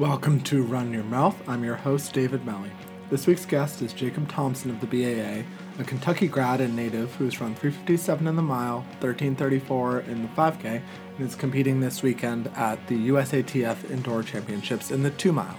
[0.00, 1.36] Welcome to Run Your Mouth.
[1.46, 2.70] I'm your host, David Melly.
[3.10, 5.44] This week's guest is Jacob Thompson of the BAA,
[5.78, 10.28] a Kentucky grad and native who has run 357 in the mile, 1334 in the
[10.28, 10.80] 5K,
[11.18, 15.58] and is competing this weekend at the USATF Indoor Championships in the 2 mile.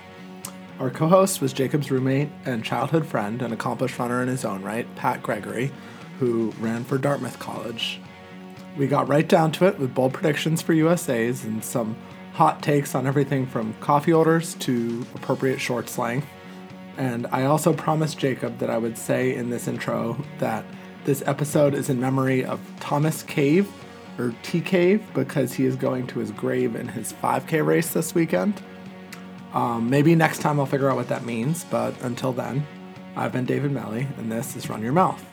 [0.80, 4.64] Our co host was Jacob's roommate and childhood friend, an accomplished runner in his own
[4.64, 5.72] right, Pat Gregory,
[6.18, 8.02] who ran for Dartmouth College.
[8.76, 11.96] We got right down to it with bold predictions for USAs and some
[12.34, 16.28] hot takes on everything from coffee orders to appropriate shorts length.
[16.98, 20.66] And I also promised Jacob that I would say in this intro that
[21.04, 23.72] this episode is in memory of Thomas Cave,
[24.20, 28.14] or T Cave, because he is going to his grave in his 5K race this
[28.14, 28.62] weekend.
[29.54, 32.66] Um, maybe next time I'll figure out what that means, but until then,
[33.16, 35.31] I've been David Melly, and this is Run Your Mouth.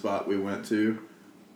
[0.00, 0.98] Spot we went to?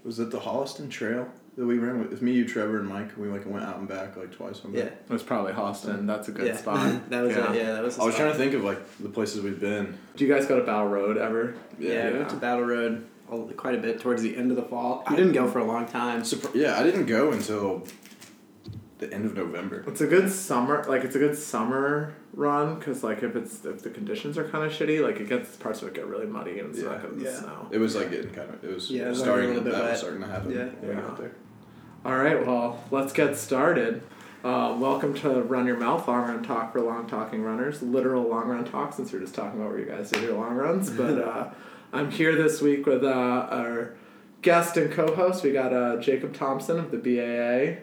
[0.05, 2.13] Was it the Holliston Trail that we ran with?
[2.13, 3.17] It's me, you, Trevor, and Mike.
[3.17, 4.81] We like went out and back like twice one day.
[4.81, 4.85] Yeah.
[4.85, 6.07] It was probably Holliston.
[6.07, 6.57] That's a good yeah.
[6.57, 7.09] spot.
[7.11, 7.53] that was Yeah.
[7.53, 7.57] it.
[7.57, 7.97] Yeah, that was.
[7.97, 8.27] the I was spot.
[8.27, 9.97] trying to think of like the places we've been.
[10.15, 11.55] Do you guys go to Battle Road ever?
[11.79, 14.63] Yeah, we went to Battle Road all, quite a bit towards the end of the
[14.65, 15.05] fall.
[15.09, 16.21] We didn't go for a long time.
[16.23, 17.83] Surpri- yeah, I didn't go until
[19.09, 19.85] the end of November.
[19.87, 23.83] It's a good summer, like it's a good summer run because like if it's if
[23.83, 26.59] the conditions are kind of shitty, like it gets parts of it get really muddy
[26.59, 26.89] and it's Yeah.
[26.91, 27.37] not good in the Yeah.
[27.37, 27.69] snow.
[27.71, 28.65] It was like getting kind of.
[28.65, 29.49] It was Yeah, it was, like, a starting.
[29.51, 29.91] little bit that wet.
[29.93, 30.51] was starting to happen.
[30.53, 30.59] Yeah.
[30.81, 31.01] when we Yeah.
[31.03, 31.33] got there.
[32.05, 34.03] All right, well let's get started.
[34.43, 38.49] Uh, welcome to Run Your Mouth Long Run Talk for Long Talking Runners, literal long
[38.49, 40.91] run talk since we're just talking about where you guys do your long runs.
[40.97, 41.49] But uh,
[41.95, 43.09] I'm here this week with uh,
[43.51, 43.95] our
[44.43, 45.43] guest and co-host.
[45.45, 47.79] We got uh, Jacob Thompson of the BAA.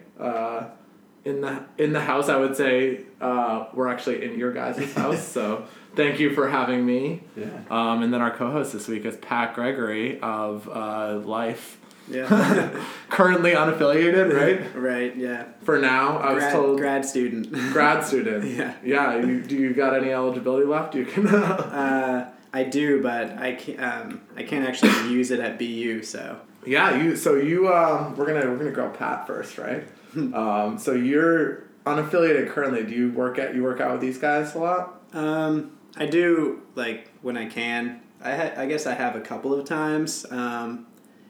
[1.23, 5.25] In the in the house, I would say uh, we're actually in your guys' house.
[5.27, 7.21] so thank you for having me.
[7.37, 7.45] Yeah.
[7.69, 11.77] Um, and then our co-host this week is Pat Gregory of uh, Life,
[12.09, 12.71] Yeah.
[13.09, 14.33] currently unaffiliated,
[14.73, 14.75] right?
[14.75, 15.15] right.
[15.15, 15.45] Yeah.
[15.61, 17.51] For now, I was grad, told grad student.
[17.71, 18.45] grad student.
[18.45, 18.73] Yeah.
[18.83, 19.17] Yeah.
[19.23, 20.95] You, do you got any eligibility left?
[20.95, 21.27] You can.
[21.27, 23.79] uh, I do, but I can't.
[23.79, 26.01] Um, I can't actually use it at BU.
[26.01, 26.95] So yeah.
[26.95, 27.15] You.
[27.15, 27.71] So you.
[27.71, 29.83] Um, we're gonna we're gonna grow Pat first, right?
[30.33, 32.83] um, so you're unaffiliated currently.
[32.83, 35.01] Do you work at you work out with these guys a lot?
[35.13, 38.01] um, I do like when I can.
[38.21, 40.25] I ha- I guess I have a couple of times.
[40.29, 40.87] Um,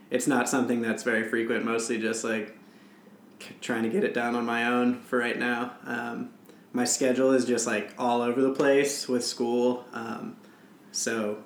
[0.10, 1.66] it's not something that's very frequent.
[1.66, 2.58] Mostly just like
[3.60, 5.74] trying to get it done on my own for right now.
[5.86, 6.32] Um,
[6.74, 10.38] my schedule is just like all over the place with school, um,
[10.92, 11.44] so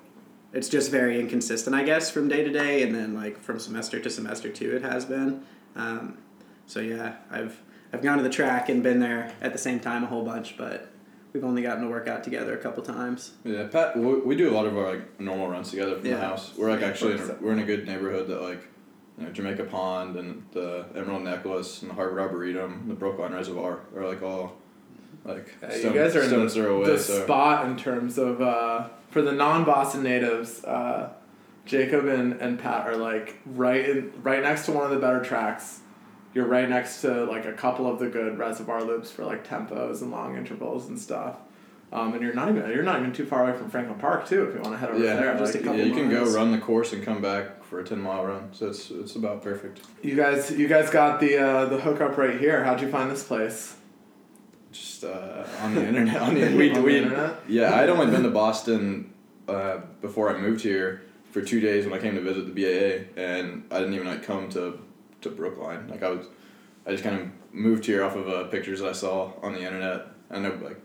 [0.52, 3.98] it's just very inconsistent, I guess, from day to day, and then like from semester
[4.00, 4.76] to semester too.
[4.76, 5.42] It has been.
[5.74, 6.18] Um,
[6.66, 7.60] so yeah, I've
[7.92, 10.56] I've gone to the track and been there at the same time a whole bunch,
[10.58, 10.88] but
[11.32, 13.32] we've only gotten to work out together a couple times.
[13.44, 13.96] Yeah, Pat.
[13.96, 16.14] We, we do a lot of our like normal runs together from Yeah.
[16.16, 16.52] the house.
[16.56, 18.62] We're like Yeah, actually in a, we're in a good neighborhood that like,
[19.18, 23.80] you know, Jamaica Pond and the Emerald Necklace and the Harvard Arboretum, the Brookline Reservoir
[23.96, 24.56] are like all
[25.24, 26.90] like Uh, stone, you guys are in the, throw away.
[26.90, 30.64] the so spot in terms of uh, for the non-Boston natives.
[30.64, 31.10] Uh,
[31.64, 35.20] Jacob and, and Pat are like right in, right next to one of the better
[35.22, 35.80] tracks.
[36.36, 40.02] You're right next to like a couple of the good reservoir loops for like tempos
[40.02, 41.38] and long intervals and stuff.
[41.90, 44.44] Um, and you're not even you're not even too far away from Franklin Park too
[44.44, 45.38] if you want to head over yeah, there.
[45.38, 47.80] just Like, a couple yeah, you can go run the course and come back for
[47.80, 48.50] a ten mile run.
[48.52, 49.80] So it's it's about perfect.
[50.02, 52.62] you guys you guys got the uh, the hookup right here.
[52.64, 53.74] How'd you find this place?
[54.72, 56.20] Just uh, on the internet.
[56.20, 57.40] On the, we, On the we, internet?
[57.48, 59.10] Yeah, I'd only been to Boston
[59.48, 63.18] uh, before I moved here for two days when I came to visit the BAA,
[63.18, 64.80] and I didn't even like come to
[65.22, 65.88] to Brookline.
[65.88, 66.26] Like I was,
[66.86, 70.06] I just kind of moved here off of uh, pictures I saw on the internet.
[70.30, 70.80] I know like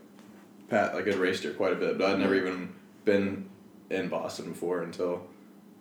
[0.70, 2.74] Pat like had raced here quite a bit, but I'd never even
[3.06, 3.50] been
[3.90, 5.26] in Boston before until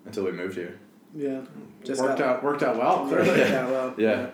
[0.05, 0.79] until we moved here.
[1.15, 1.41] Yeah,
[1.85, 3.05] just worked got, out worked out well.
[3.11, 3.53] Worked Clearly.
[3.55, 3.95] out well.
[3.99, 4.31] Yeah,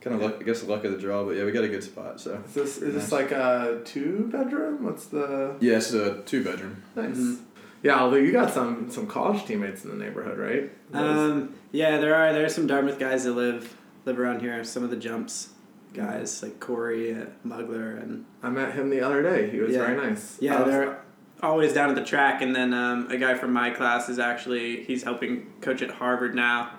[0.00, 0.36] kind of luck.
[0.40, 2.20] I guess the luck of the draw, but yeah, we got a good spot.
[2.20, 4.84] So Is this is this like a two bedroom?
[4.84, 6.82] What's the yeah, a two bedroom.
[6.96, 7.16] nice?
[7.16, 7.38] Mhm.
[7.84, 10.72] Yeah, although you got some some college teammates in the neighborhood, right?
[10.94, 13.76] Um, yeah, there are there are some Dartmouth guys that live
[14.06, 14.64] live around here.
[14.64, 15.50] Some of the jumps
[15.92, 19.50] guys like Corey uh, Mugler and I met him the other day.
[19.50, 19.86] He was Yeah.
[19.86, 20.38] very nice.
[20.40, 21.00] yeah, was- they're
[21.42, 22.40] always down at the track.
[22.42, 26.34] And then um, a guy from my class is actually he's helping coach at Harvard
[26.34, 26.70] now,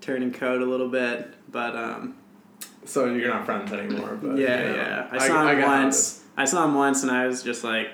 [0.00, 1.34] turning code a little bit.
[1.52, 2.16] But um,
[2.86, 4.18] so you're not friends anymore.
[4.20, 6.24] But yeah, you know, yeah, I saw I him it once.
[6.38, 7.90] I saw him once, and I was just like,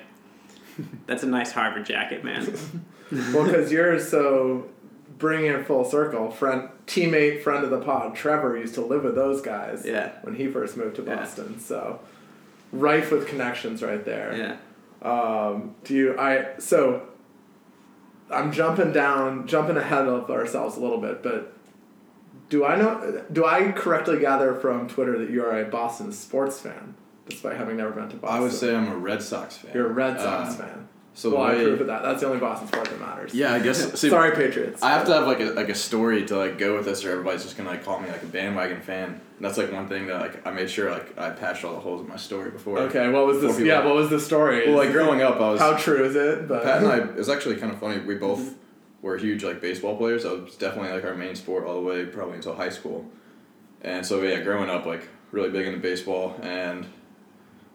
[1.07, 2.53] "That's a nice Harvard jacket, man."
[3.33, 4.67] well, because you're so
[5.19, 9.15] bringing it full circle, friend, teammate, friend of the pod, Trevor used to live with
[9.15, 9.85] those guys.
[9.87, 10.13] Yeah.
[10.23, 11.17] When he first moved to Yeah.
[11.17, 12.01] Boston, so
[12.73, 14.37] rife with connections right there.
[14.37, 15.09] Yeah.
[15.09, 17.09] Um, do you I so
[18.31, 21.53] I'm jumping down jumping ahead of ourselves a little bit, but
[22.49, 26.59] do I know do I correctly gather from Twitter that you are a Boston sports
[26.61, 26.95] fan,
[27.27, 28.39] despite having never been to Boston?
[28.39, 29.71] I would say I'm a Red Sox fan.
[29.75, 30.89] you're a Red Sox Uh, fan.
[31.17, 32.03] So the well, I way- approve of that.
[32.03, 33.33] That's the only Boston sport that matters.
[33.33, 33.93] Yeah, I guess.
[34.01, 34.83] See, Sorry, Patriots.
[34.83, 37.13] I have to have like a like a story to like go with this, or
[37.13, 39.11] everybody's just gonna like call me like a bandwagon fan.
[39.11, 41.79] And that's like one thing that like I made sure like I patched all the
[41.79, 42.81] holes in my story before.
[42.81, 43.53] okay, what was this?
[43.53, 44.67] people- Yeah, what was the story?
[44.67, 46.49] Well, like growing up, I was How true is it?
[46.49, 46.97] But Pat and I.
[47.11, 48.01] It was actually kind of funny.
[48.01, 48.55] We both
[49.01, 50.25] were huge like baseball players.
[50.25, 53.09] That was definitely like our main sport all the way probably until high school.
[53.83, 56.87] And so yeah, growing up like really big into baseball and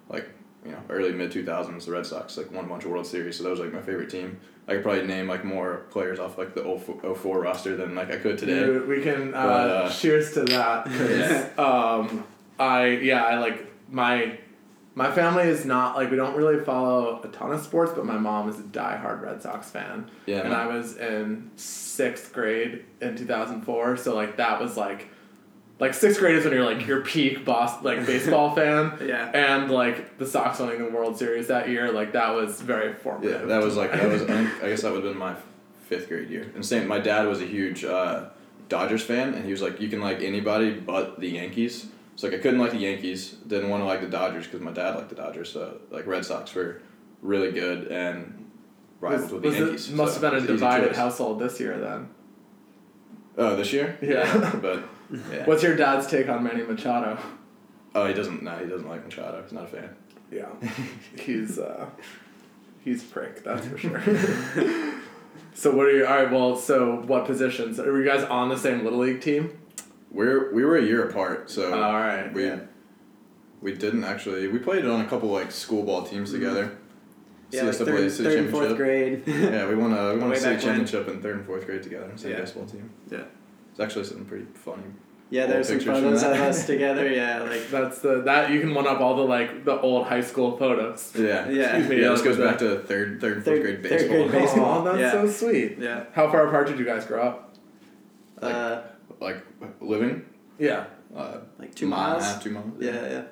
[0.09, 0.27] like
[0.65, 3.07] you know early mid two thousands the Red Sox like won a bunch of World
[3.07, 3.37] Series.
[3.37, 4.39] So that was like my favorite team.
[4.67, 8.11] I could probably name like more players off like the 04, 04 roster than like
[8.11, 8.59] I could today.
[8.59, 10.85] You- we can uh, But, uh, cheers to that.
[11.57, 11.57] 'cause,
[12.09, 12.23] um,
[12.59, 14.37] I yeah, I like my
[14.95, 18.17] my family is not like we don't really follow a ton of sports, but my
[18.17, 20.11] mom is a diehard Red Sox fan.
[20.25, 24.59] Yeah, and my- I was in sixth grade in two thousand four, so like that
[24.61, 25.07] was like.
[25.79, 29.31] Like sixth grade is when you're like your peak boss like baseball fan, Yeah.
[29.33, 33.41] and like the Sox winning the World Series that year, like that was very formative.
[33.41, 34.23] Yeah, that was like that was.
[34.23, 35.35] I, guess that would have been my
[35.87, 36.51] fifth grade year.
[36.53, 38.25] And same, my dad was a huge uh,
[38.67, 41.87] Dodgers fan, and he was like, you can like anybody but the Yankees.
[42.17, 44.71] So like I couldn't like the Yankees, didn't want to like the Dodgers because my
[44.73, 45.49] dad liked the Dodgers.
[45.49, 46.81] So like Red Sox were
[47.21, 48.51] really good and
[48.99, 49.89] rivals Was, with the was it- Yankees.
[49.91, 52.09] must so have been a was an easy divided household this year then.
[53.37, 53.97] Oh, this year?
[54.01, 54.59] Yeah.
[54.61, 55.45] but yeah.
[55.45, 57.17] What's your dad's take on Manny Machado?
[57.95, 58.43] Oh, he doesn't.
[58.43, 59.41] No, he doesn't like Machado.
[59.41, 59.95] He's not a fan.
[60.31, 60.47] Yeah,
[61.19, 61.89] he's uh,
[62.83, 63.43] he's a prick.
[63.43, 64.01] That's for sure.
[65.53, 66.05] so what are you?
[66.05, 66.31] All right.
[66.31, 69.57] Well, so what positions are you guys on the same little league team?
[70.11, 72.31] We're we were a year apart, so all right.
[72.33, 72.59] we yeah.
[73.61, 74.47] we didn't actually.
[74.47, 76.77] We played on a couple like school ball teams together.
[77.51, 79.23] Yeah, like CSAA third, third and fourth grade.
[79.25, 82.11] Yeah, we won a we won a state championship in third and fourth grade together.
[82.15, 82.39] Same Yeah.
[82.41, 82.91] baseball team.
[83.09, 83.23] Yeah.
[83.79, 84.83] It's actually something pretty funny.
[85.29, 87.09] Yeah, there's some photos of us together.
[87.09, 90.19] Yeah, like That's the that you can one up all the like the old high
[90.19, 91.13] school photos.
[91.17, 91.47] Yeah.
[91.47, 91.77] Yeah.
[91.77, 94.27] Excuse me, Yeah, this goes back to third, third, Third- grade third baseball.
[94.27, 94.65] grade baseball.
[94.65, 95.11] Aw, that's Yeah.
[95.13, 95.77] so sweet.
[95.79, 96.03] yeah.
[96.11, 97.53] How far apart did you guys grow up?
[98.41, 98.81] Uh,
[99.21, 99.37] Like
[99.79, 100.25] living,
[100.57, 100.85] Yeah.
[101.15, 102.33] uh, like two mile and a miles.
[102.33, 102.71] half, two miles.
[102.79, 103.23] Yeah, yeah.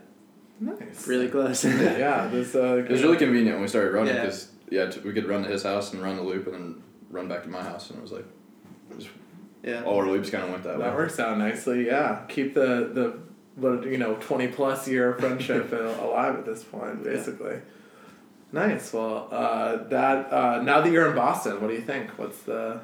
[0.62, 1.08] Nice.
[1.08, 1.66] Really close.
[1.66, 2.28] yeah.
[2.32, 2.78] This uh.
[2.88, 5.50] It was really convenient when we started running because yeah, t- we could run to
[5.50, 8.02] his house and run the loop and then run back to my house and it
[8.02, 8.26] was like,
[8.98, 9.10] just,
[9.64, 9.84] yeah.
[9.84, 10.96] all our loops kind of went that, That way.
[10.96, 11.88] works out nicely.
[11.88, 13.20] Yeah, keep the the
[13.56, 15.72] what you know twenty plus year friendship
[16.02, 17.60] alive at this point, basically.
[18.52, 18.94] Nice.
[18.94, 22.12] Well, uh, that uh, now that you're in Boston, what do you think?
[22.18, 22.82] What's the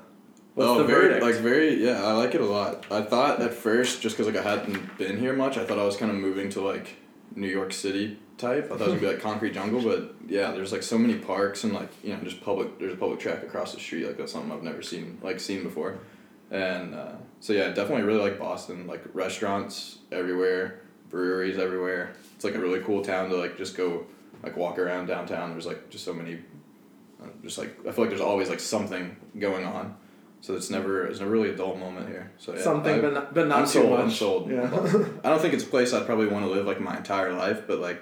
[0.56, 1.24] what's oh, the very verdict?
[1.24, 2.04] like very yeah.
[2.04, 2.86] I like it a lot.
[2.92, 5.86] I thought at first just because like I hadn't been here much, I thought I
[5.86, 6.98] was kind of moving to like
[7.36, 8.66] New York City type.
[8.66, 11.16] I thought it was gonna be like concrete jungle, but yeah, there's like so many
[11.16, 12.78] parks and like you know just public.
[12.80, 14.06] There's a public track across the street.
[14.06, 16.00] Like that's something I've never seen like seen before,
[16.54, 17.12] and uh,
[17.42, 18.88] so yeah, definitely really like Boston.
[18.88, 22.14] Like restaurants everywhere, breweries everywhere.
[22.36, 24.06] It's like a really cool town to like just go
[24.44, 25.52] like walk around downtown.
[25.52, 26.40] There's like just so many.
[27.22, 29.96] Uh, just like I feel like there's always like something going on.
[30.42, 32.32] So it's never it's never really a dull moment here.
[32.38, 33.90] So yeah, Something, I- but not, but not I'm too sold.
[33.92, 34.00] much.
[34.02, 34.52] I'm sold.
[34.52, 34.64] Yeah.
[35.24, 37.64] I don't think it's a place I'd probably want to live like my entire life,
[37.68, 38.02] but like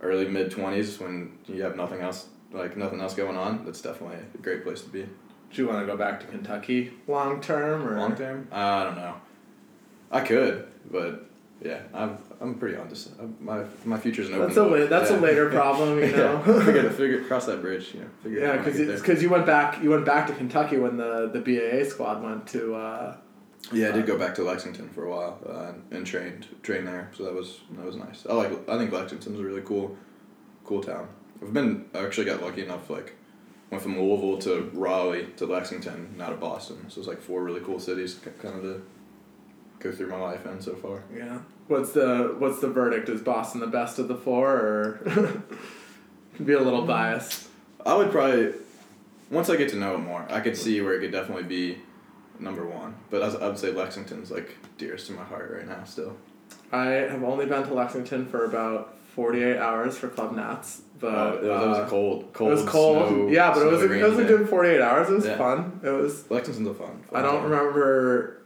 [0.00, 4.18] early mid twenties when you have nothing else like nothing else going on, that's definitely
[4.34, 5.06] a great place to be.
[5.52, 8.96] Do you want to go back to Kentucky long term or Long term, I don't
[8.96, 9.14] know.
[10.10, 11.26] I could, but
[11.64, 13.08] yeah, I'm I'm pretty on this.
[13.20, 14.46] uh, My my future's an open.
[14.48, 15.18] That's a la- that's yeah.
[15.18, 16.42] a later problem, you know.
[16.46, 17.94] yeah, figure figure cross that bridge.
[17.94, 20.26] You know, figure Yeah, out when I because because you went back you went back
[20.28, 22.74] to Kentucky when the the BAA squad went to.
[22.74, 23.16] Uh,
[23.72, 27.10] Yeah, I did go back to Lexington for a while uh, and trained trained there,
[27.16, 28.26] so that was that was nice.
[28.28, 29.96] I like I think Lexington's a really cool,
[30.64, 31.06] cool town.
[31.40, 33.14] I've been I actually got lucky enough like
[33.72, 36.90] went from Louisville to Raleigh to Lexington, now to Boston.
[36.90, 38.82] So it's like four really cool cities, kind of to
[39.80, 41.02] go through my life in so far.
[41.12, 41.38] Yeah.
[41.68, 43.08] What's the what's the verdict?
[43.08, 45.42] Is Boston the best of the four, or
[46.44, 46.86] be a little hmm.
[46.86, 47.48] biased?
[47.84, 48.52] I would probably
[49.30, 51.78] once I get to know it more, I could see where it could definitely be
[52.38, 52.94] number one.
[53.08, 56.14] But I, I would say Lexington's like dearest to my heart right now still.
[56.70, 61.08] I have only been to Lexington for about forty eight hours for Club Nats, but
[61.14, 62.50] Uh, it, was, it was uh, a cold, cold.
[62.50, 63.08] it was cold.
[63.08, 65.10] snow- yeah, but it was a, it was a good forty eight hours.
[65.10, 65.36] It was Yeah.
[65.36, 65.80] fun.
[65.82, 66.30] It was.
[66.30, 67.02] Lexington's a fun.
[67.10, 68.38] fun I don't remember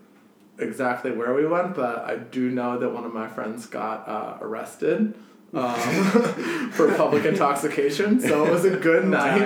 [0.58, 4.38] exactly where we went, but I do know that one of my friends got uh,
[4.40, 5.14] arrested
[5.54, 5.75] um,
[6.72, 8.18] for public intoxication.
[8.20, 9.42] So it was a good night.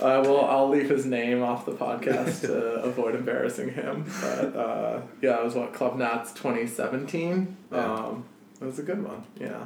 [0.00, 2.54] Uh, well, I'll leave his name off the podcast to
[2.84, 4.04] avoid embarrassing him.
[4.20, 7.56] But uh, yeah, it was what Club Nats twenty seventeen.
[7.72, 7.94] Yeah.
[7.94, 8.24] Um,
[8.60, 9.24] it was a good one.
[9.40, 9.64] Yeah.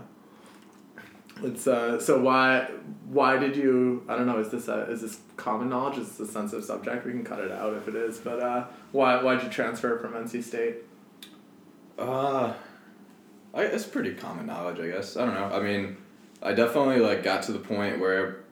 [1.43, 2.69] It's uh, so why
[3.09, 6.29] why did you I don't know is this a, is this common knowledge is this
[6.29, 9.35] a sensitive subject we can cut it out if it is but uh, why why
[9.35, 10.77] did you transfer from NC State
[11.99, 12.53] Uh,
[13.55, 15.17] I, it's pretty common knowledge, I guess.
[15.17, 15.55] I don't know.
[15.55, 15.97] I mean,
[16.43, 18.45] I definitely like got to the point where,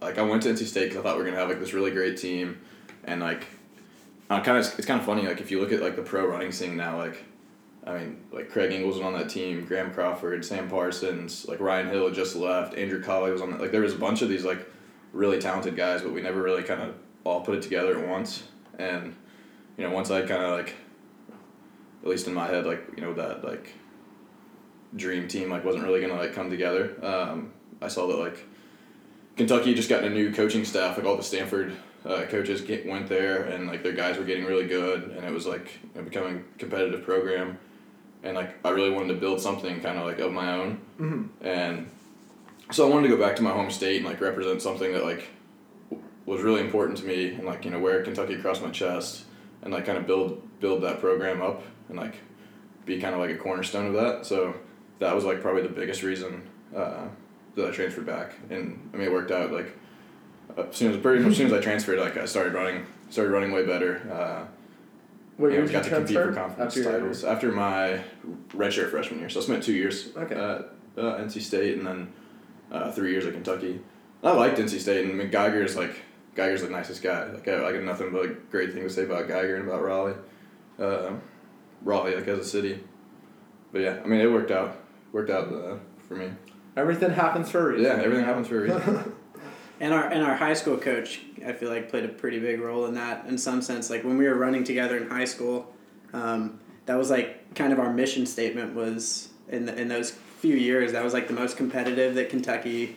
[0.00, 1.72] like, I went to NC State because I thought we were gonna have like this
[1.74, 2.58] really great team,
[3.04, 3.46] and like,
[4.28, 5.26] kind of it's kind of funny.
[5.26, 7.24] Like, if you look at like the pro running scene now, like,
[7.86, 11.88] I mean, like Craig Engels was on that team, Graham Crawford, Sam Parsons, like Ryan
[11.88, 13.60] Hill just left, Andrew Colley was on that.
[13.60, 14.68] Like, there was a bunch of these like
[15.12, 18.44] really talented guys, but we never really kind of all put it together at once.
[18.78, 19.14] And
[19.76, 20.74] you know, once I kind of like
[22.02, 23.72] at least in my head, like you know that like
[24.94, 26.94] dream team like wasn't really gonna like come together.
[27.02, 28.46] Um, I saw that like
[29.36, 30.96] Kentucky just got a new coaching staff.
[30.96, 34.44] Like all the Stanford uh, coaches get, went there, and like their guys were getting
[34.44, 37.58] really good, and it was like you know, becoming competitive program.
[38.26, 41.46] And like I really wanted to build something kind of like of my own, mm-hmm.
[41.46, 41.88] and
[42.72, 45.04] so I wanted to go back to my home state and like represent something that
[45.04, 45.28] like
[46.26, 49.24] was really important to me, and like you know wear Kentucky across my chest,
[49.62, 52.16] and like kind of build build that program up and like
[52.84, 54.26] be kind of like a cornerstone of that.
[54.26, 54.54] So
[54.98, 56.42] that was like probably the biggest reason
[56.74, 57.06] uh,
[57.54, 59.52] that I transferred back, and I mean it worked out.
[59.52, 59.76] Like
[60.56, 63.52] as soon as pretty as soon as I transferred, like I started running started running
[63.52, 64.02] way better.
[64.12, 64.55] Uh,
[65.36, 68.00] What year know, got to compete for conference After titles after my
[68.50, 69.28] redshirt freshman year.
[69.28, 70.34] So I spent two years Okay.
[70.34, 72.12] at uh, NC State and then
[72.72, 73.80] uh, three years at Kentucky.
[74.22, 75.94] I liked NC State and I mean, Geiger's like
[76.34, 77.26] Geiger's the nicest guy.
[77.30, 79.82] Like I, I got nothing but like, great things to say about Geiger and about
[79.82, 80.14] Raleigh,
[80.78, 81.12] uh,
[81.82, 82.82] Raleigh like as a city.
[83.72, 84.78] But yeah, I mean it worked out
[85.12, 85.76] worked out uh,
[86.08, 86.30] for me.
[86.76, 87.84] Everything happens for a reason.
[87.84, 89.12] Yeah, everything happens for a reason.
[89.78, 92.86] And our and our high school coach, I feel like played a pretty big role
[92.86, 93.90] in that in some sense.
[93.90, 95.72] Like when we were running together in high school,
[96.12, 100.56] um, that was like kind of our mission statement was in the, in those few
[100.56, 100.92] years.
[100.92, 102.96] That was like the most competitive that Kentucky,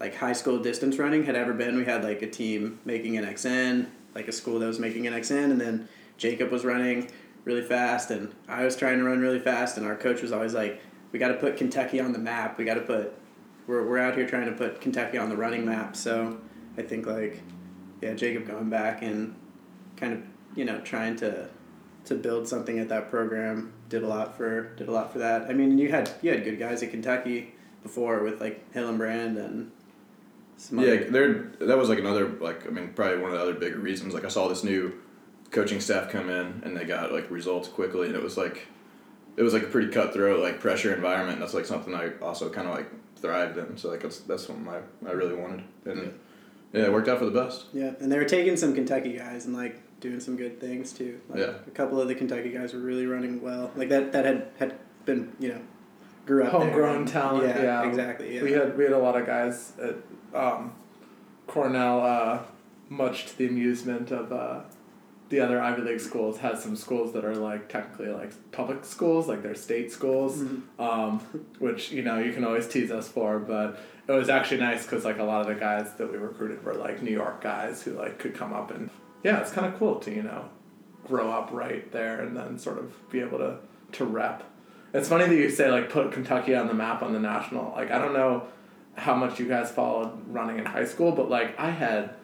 [0.00, 1.76] like high school distance running had ever been.
[1.76, 5.60] We had like a team making NXN, like a school that was making NXN, and
[5.60, 7.10] then Jacob was running
[7.44, 10.54] really fast, and I was trying to run really fast, and our coach was always
[10.54, 10.80] like,
[11.12, 12.58] "We got to put Kentucky on the map.
[12.58, 13.14] We got to put."
[13.66, 15.96] We're, we're out here trying to put Kentucky on the running map.
[15.96, 16.38] So
[16.76, 17.42] I think like,
[18.00, 19.34] yeah, Jacob going back and
[19.96, 20.22] kind of
[20.56, 21.48] you know trying to
[22.04, 25.42] to build something at that program did a lot for did a lot for that.
[25.50, 29.70] I mean, you had you had good guys at Kentucky before with like Hillenbrand and
[30.56, 31.10] some Yeah, other.
[31.10, 31.32] there.
[31.66, 34.14] That was like another like I mean probably one of the other bigger reasons.
[34.14, 34.92] Like I saw this new
[35.50, 38.66] coaching staff come in and they got like results quickly, and it was like
[39.36, 41.34] it was like a pretty cutthroat like pressure environment.
[41.34, 43.76] And that's like something I also kind of like thrived in.
[43.76, 44.58] So like that's that's what
[45.04, 46.14] I, I really wanted, and
[46.72, 47.66] yeah, it worked out for the best.
[47.72, 51.20] Yeah, and they were taking some Kentucky guys and like doing some good things too.
[51.28, 51.54] Like, Yeah.
[51.66, 53.70] a couple of the Kentucky guys were really running well.
[53.76, 55.60] Like that that had had been you know
[56.26, 56.60] grew up there.
[56.60, 57.88] Homegrown talent, Yeah, yeah.
[57.88, 58.34] exactly.
[58.36, 58.42] Yeah.
[58.42, 59.94] We had we had a lot of guys at
[60.38, 60.72] um,
[61.46, 62.38] Cornell, uh,
[62.88, 64.60] much to the amusement of uh,
[65.28, 66.38] the other Ivy League schools.
[66.38, 70.62] Has some schools that are like technically like public schools, like they're state schools, Mhm.
[70.78, 71.20] um,
[71.58, 73.38] which you know you can always tease us for.
[73.38, 73.78] But
[74.08, 76.74] it was actually nice because like a lot of the guys that we recruited were
[76.74, 78.90] like New York guys who like could come up and
[79.24, 80.44] yeah, it's kind of cool to you know
[81.06, 83.56] grow up right there and then sort of be able to
[83.92, 84.42] to rep.
[84.94, 87.72] It's funny that you say like put Kentucky on the map on the national.
[87.72, 88.44] Like I don't know
[88.94, 92.14] how much you guys followed running in high school, but like I had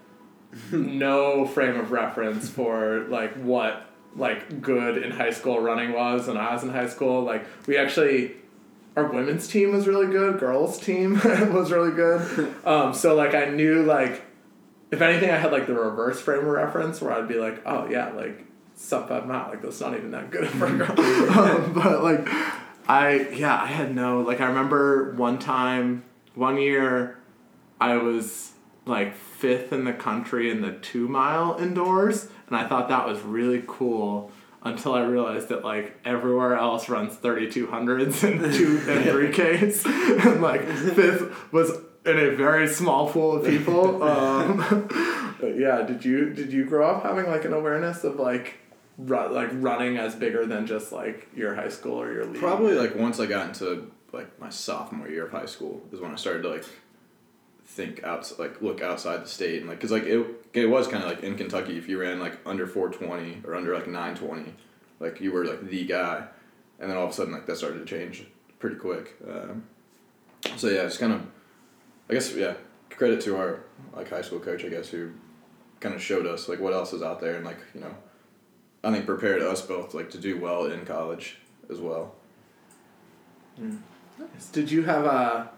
[0.73, 6.37] no frame of reference for like what like good in high school running was when
[6.37, 7.23] I was in high school.
[7.23, 8.37] Like we actually
[8.97, 12.55] our women's team was really good, girls team was really good.
[12.65, 14.23] Um, so like I knew like
[14.91, 17.89] if anything I had like the reverse frame of reference where I'd be like, oh
[17.89, 18.45] yeah, like
[18.77, 21.01] sub five mile, like that's not even that good for a girl.
[21.39, 22.29] um, but like
[22.89, 26.05] I yeah, I had no like I remember one time
[26.35, 27.19] one year
[27.81, 28.52] I was
[28.85, 33.21] like fifth in the country in the two mile indoors and I thought that was
[33.21, 34.31] really cool
[34.63, 39.31] until I realized that like everywhere else runs thirty two hundreds and two and three
[39.31, 41.71] Ks and like fifth was
[42.05, 44.03] in a very small pool of people.
[44.13, 44.89] Um,
[45.41, 48.59] but yeah, did you did you grow up having like an awareness of like
[48.99, 52.41] ru- like running as bigger than just like your high school or your league?
[52.41, 56.13] Probably like once I got into like my sophomore year of high school is when
[56.13, 56.65] I started to like
[57.73, 61.03] think outs like look outside the state and like because like it it was kind
[61.03, 64.15] of like in Kentucky if you ran like under four twenty or under like nine
[64.15, 64.53] twenty,
[65.01, 66.27] like you were like the guy,
[66.79, 68.27] and then all of a sudden like that started to change
[68.59, 69.17] pretty quick.
[69.27, 69.65] Um,
[70.57, 71.23] so yeah, it's kind of,
[72.11, 72.55] I guess yeah,
[72.91, 73.61] credit to our
[73.97, 75.11] like high school coach, I guess, who
[75.81, 77.95] kind of showed us like what else is out there and like you know,
[78.85, 81.39] I think prepared us both like to do well in college
[81.71, 82.15] as well.
[84.53, 85.51] Did you have a?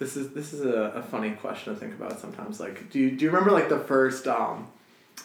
[0.00, 2.58] This is this is a, a funny question to think about sometimes.
[2.58, 4.66] Like, do you do you remember like the first um,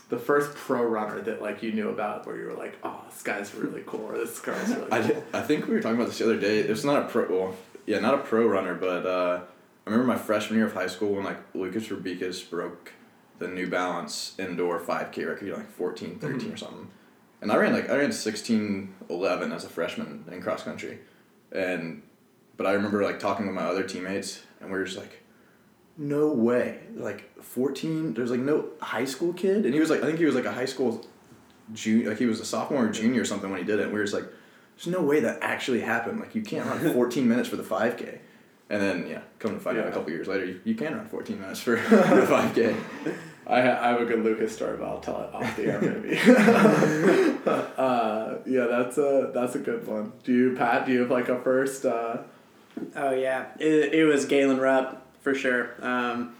[0.10, 3.24] the first pro runner that like you knew about where you were like, oh, this
[3.24, 5.24] guy's really cool or this guy's really I, cool.
[5.34, 6.60] I think we were talking about this the other day.
[6.60, 7.56] It's not a pro, well,
[7.86, 9.40] yeah, not a pro runner, but uh,
[9.86, 12.92] I remember my freshman year of high school when like Lucas Verzbicas broke
[13.40, 16.88] the New Balance indoor 5K record, like 14, 13 or something.
[17.42, 21.00] And I ran like I ran 16, 11 as a freshman in cross country,
[21.52, 22.02] and
[22.58, 25.24] but I remember like talking with my other teammates, and we were just like,
[25.98, 28.14] no way, like 14.
[28.14, 30.46] There's like no high school kid, and he was like I think he was like
[30.46, 31.06] a high school
[31.74, 33.84] junior, like he was a sophomore or junior or something when he did it.
[33.84, 34.26] And we were just like,
[34.76, 36.20] there's no way that actually happened.
[36.20, 38.20] Like you can't run 14 minutes for the 5K.
[38.70, 41.08] And then yeah, come to find out a couple years later, you, you can run
[41.08, 42.76] 14 minutes for, for the 5K.
[43.48, 45.80] I, ha- I have a good Lucas story, but I'll tell it off the air
[45.80, 46.18] maybe.
[47.78, 50.14] uh, yeah, that's a that's a good one.
[50.24, 50.88] Do you Pat?
[50.88, 51.86] Do you have like a first?
[51.86, 52.24] Uh,
[52.96, 55.74] Oh yeah, it, it was Galen Rupp for sure.
[55.82, 56.36] Um,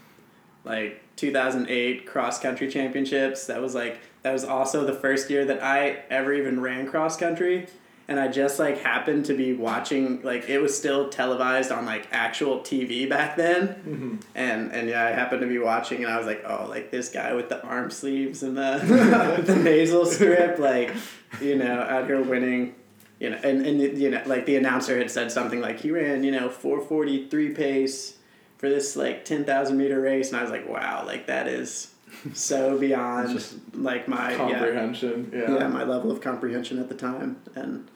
[0.64, 3.46] like 2008 cross country championships.
[3.46, 7.16] That was like that was also the first year that I ever even ran cross
[7.16, 7.68] country,
[8.08, 10.22] and I just like happened to be watching.
[10.22, 15.10] Like it was still televised on like actual TV back then, and and yeah, I
[15.10, 17.90] happened to be watching, and I was like, oh, like this guy with the arm
[17.90, 20.92] sleeves and the the nasal strip, like
[21.40, 22.74] you know, out here winning
[23.18, 26.22] you know, and, and you know, like the announcer had said something like he ran,
[26.22, 28.18] you know, four forty three pace
[28.58, 31.94] for this like ten thousand meter race, and I was like, wow, like that is
[32.34, 35.30] so beyond like my yeah, comprehension.
[35.32, 35.58] Yeah.
[35.58, 37.88] yeah my level of comprehension at the time, and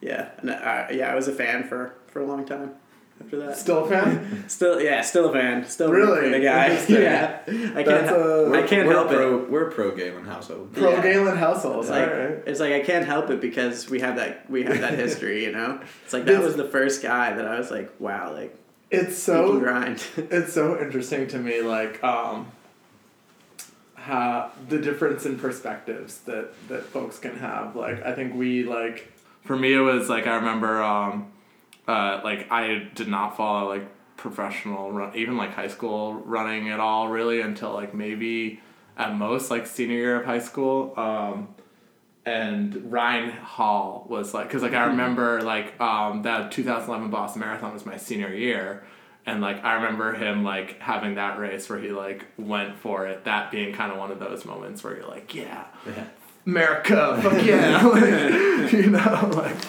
[0.00, 2.74] yeah, and I, yeah, I was a fan for for a long time
[3.20, 3.56] after that.
[3.56, 4.44] Still a fan?
[4.48, 5.64] Still, yeah, still a fan.
[5.66, 6.30] Still Really?
[6.30, 6.66] the guy.
[6.70, 7.02] Interesting.
[7.02, 7.84] yeah, I can't.
[7.86, 9.50] That's a- I can't help a it.
[9.50, 10.72] We're pro Galen household.
[10.74, 11.02] Pro Yeah.
[11.02, 11.80] Galen household.
[11.84, 12.42] It's like Alright.
[12.46, 15.52] it's like I can't help it because we have that we have that history, you
[15.52, 15.80] know.
[16.04, 18.54] It's like that It's- was the first guy that I was like, wow, like
[18.90, 20.02] It's so grind.
[20.16, 22.48] it's so interesting to me, like um,
[23.94, 27.74] how the difference in perspectives that that folks can have.
[27.76, 29.12] Like I think we like
[29.44, 31.28] for me it was like I remember um,
[31.86, 36.80] uh, like I did not follow like professional run even like high school running at
[36.80, 38.60] all really until like maybe
[38.96, 40.94] at most like senior year of high school.
[40.96, 41.48] Um,
[42.26, 47.74] and Ryan Hall was like, because like I remember like um, that 2011 Boston Marathon
[47.74, 48.84] was my senior year,
[49.26, 53.24] and like I remember him like having that race where he like went for it.
[53.24, 56.06] That being kind of one of those moments where you're like, yeah, Yeah.
[56.46, 59.68] America, fuck yeah, like, you know, like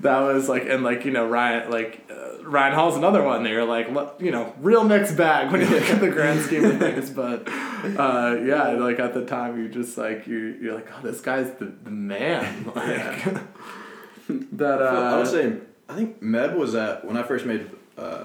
[0.00, 2.10] that was like, and like you know Ryan like.
[2.10, 3.88] Uh, Ryan Hall's another one that you're like,
[4.20, 7.10] you know, real mixed bag when you look at the grand scheme of things.
[7.14, 11.20] But uh, yeah, like at the time, you just like you you're like, oh, this
[11.20, 12.66] guy's the, the man.
[12.66, 13.24] Like
[14.28, 14.82] that.
[14.82, 18.24] Uh, I would say I think Meb was at when I first made uh,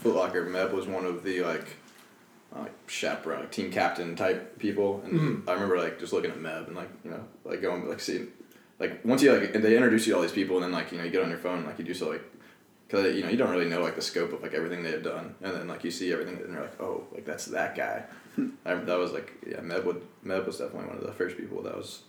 [0.00, 0.46] Foot Locker.
[0.46, 1.66] Meb was one of the like uh,
[2.54, 5.48] like chaperone, like, team captain type people, and Mm-hmm.
[5.48, 8.28] I remember like just looking at Meb and like you know like going like seeing
[8.78, 10.90] like once you like and they introduce you to all these people and then like
[10.90, 12.22] you know you get on your phone and like you do so like
[12.88, 15.02] because you know you don't really know like the scope of like everything they have
[15.02, 15.34] done.
[15.42, 18.04] And then like you see everything and you're like oh like that's that guy.
[18.64, 21.62] I, that was like yeah Meb would Meb was definitely one of the first people
[21.62, 22.02] that was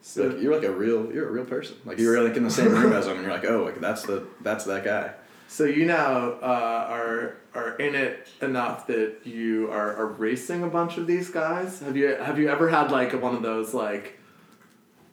[0.00, 1.76] so, like you're like a real you're a real person.
[1.84, 4.02] Like you're like in the same room as them and you're like oh like that's
[4.02, 5.12] the that's that guy
[5.48, 10.68] so you now uh, are are in it enough that you are, are racing a
[10.68, 11.80] bunch of these guys.
[11.80, 14.20] Have you have you ever had like one of those like,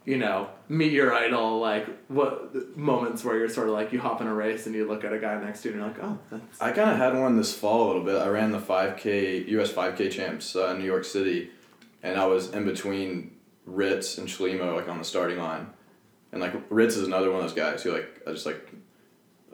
[0.04, 4.20] you know, meet your idol like what moments where you're sort of like you hop
[4.20, 6.04] in a race and you look at a guy next to you and you're like,
[6.04, 8.60] oh, that's I kind of had one this fall a little bit I ran the
[8.60, 11.50] 5k US 5k champs uh, in New York City
[12.04, 13.32] and I was in between
[13.66, 15.68] Ritz and Chelimo like on the starting line
[16.34, 18.70] and like Ritz is another one of those guys who like I just like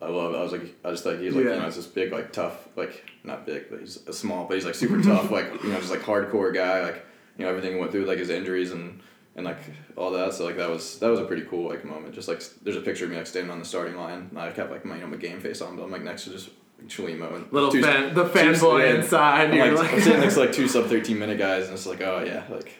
[0.02, 1.54] I love I was like I just like he's like Yeah.
[1.56, 4.56] you know it's this big like tough like not big but he's a small but
[4.56, 7.06] he's like super tough like you know just like hardcore guy like
[7.38, 9.02] you know everything went through like his injuries and
[9.36, 9.60] and like
[9.96, 10.34] all that.
[10.34, 12.14] So like that was that was a pretty cool like moment.
[12.14, 14.52] Just like there's a picture of me like standing on the starting line and I
[14.52, 16.50] kept like my you know my game face on but I'm like next to just
[16.88, 19.52] Chelimo and little two- fan, the fanboy inside.
[19.52, 21.86] I'm, like, like, I'm sitting next to like two sub thirteen minute guys and it's
[21.86, 22.74] like oh yeah like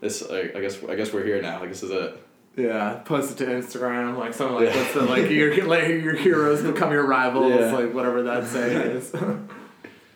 [0.00, 1.58] this like, I guess I guess we're here now.
[1.60, 2.16] Like this is it
[2.56, 6.62] Yeah, post it to Instagram, like something like what's the like your like your heroes
[6.62, 7.72] become your rivals, Yeah.
[7.72, 9.14] like whatever that saying is.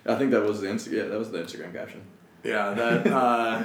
[0.06, 2.02] I think that was the Insta- yeah that was the Instagram caption
[2.42, 3.62] yeah, that uh,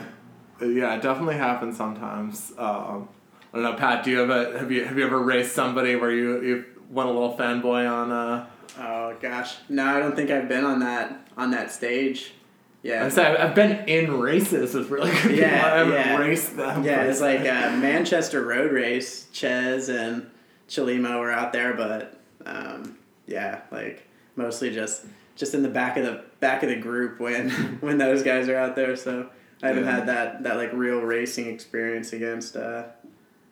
[0.61, 2.51] yeah, it definitely happens sometimes.
[2.57, 3.09] Um,
[3.51, 4.03] I don't know, Pat.
[4.05, 7.09] Do you have a have you have you ever raced somebody where you you went
[7.09, 8.11] a little fanboy on?
[8.11, 8.47] Uh,
[8.79, 12.33] oh gosh, no, I don't think I've been on that on that stage.
[12.81, 13.05] Yeah.
[13.05, 15.37] I've, said- I've been in races with really good people.
[15.37, 16.17] Yeah, I haven't yeah.
[16.17, 16.83] raced them.
[16.83, 19.27] Yeah, it's like a Manchester road race.
[19.33, 20.29] Ches and
[20.69, 26.05] Chelimo were out there, but um, yeah, like mostly just just in the back of
[26.05, 27.49] the back of the group when
[27.81, 28.95] when those guys are out there.
[28.95, 29.29] So
[29.61, 29.91] I haven't Yeah.
[29.91, 32.83] had that that like real racing experience against uh,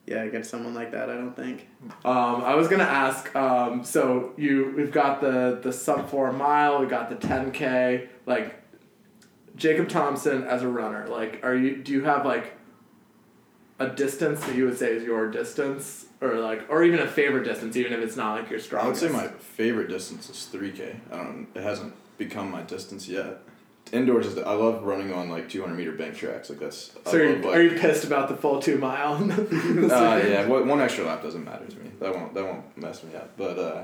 [0.05, 1.09] yeah against someone like that.
[1.09, 1.67] I don't think.
[2.05, 3.35] Um, I was gonna ask.
[3.35, 6.79] Um, so you, we've got the the sub four mile.
[6.79, 8.07] We got the ten k.
[8.25, 8.55] Like,
[9.57, 11.07] Jacob Thompson as a runner.
[11.07, 11.77] Like, are you?
[11.77, 12.53] Do you have like
[13.79, 17.43] a distance that you would say is your distance, or like, or even a favorite
[17.43, 19.03] distance, even if it's not like your strongest?
[19.03, 20.95] I would say my favorite distance is three k.
[21.11, 21.47] I don't.
[21.55, 23.39] It hasn't become my distance yet.
[23.91, 24.35] Indoors is.
[24.35, 26.49] The, I love running on like two hundred meter bank tracks.
[26.49, 26.91] Like that's.
[27.05, 29.13] I So are you, like, are you pissed about the full two mile?
[29.31, 31.91] uh, yeah, one one extra lap doesn't matter to me.
[31.99, 33.35] That won't that won't mess me up.
[33.37, 33.83] But uh,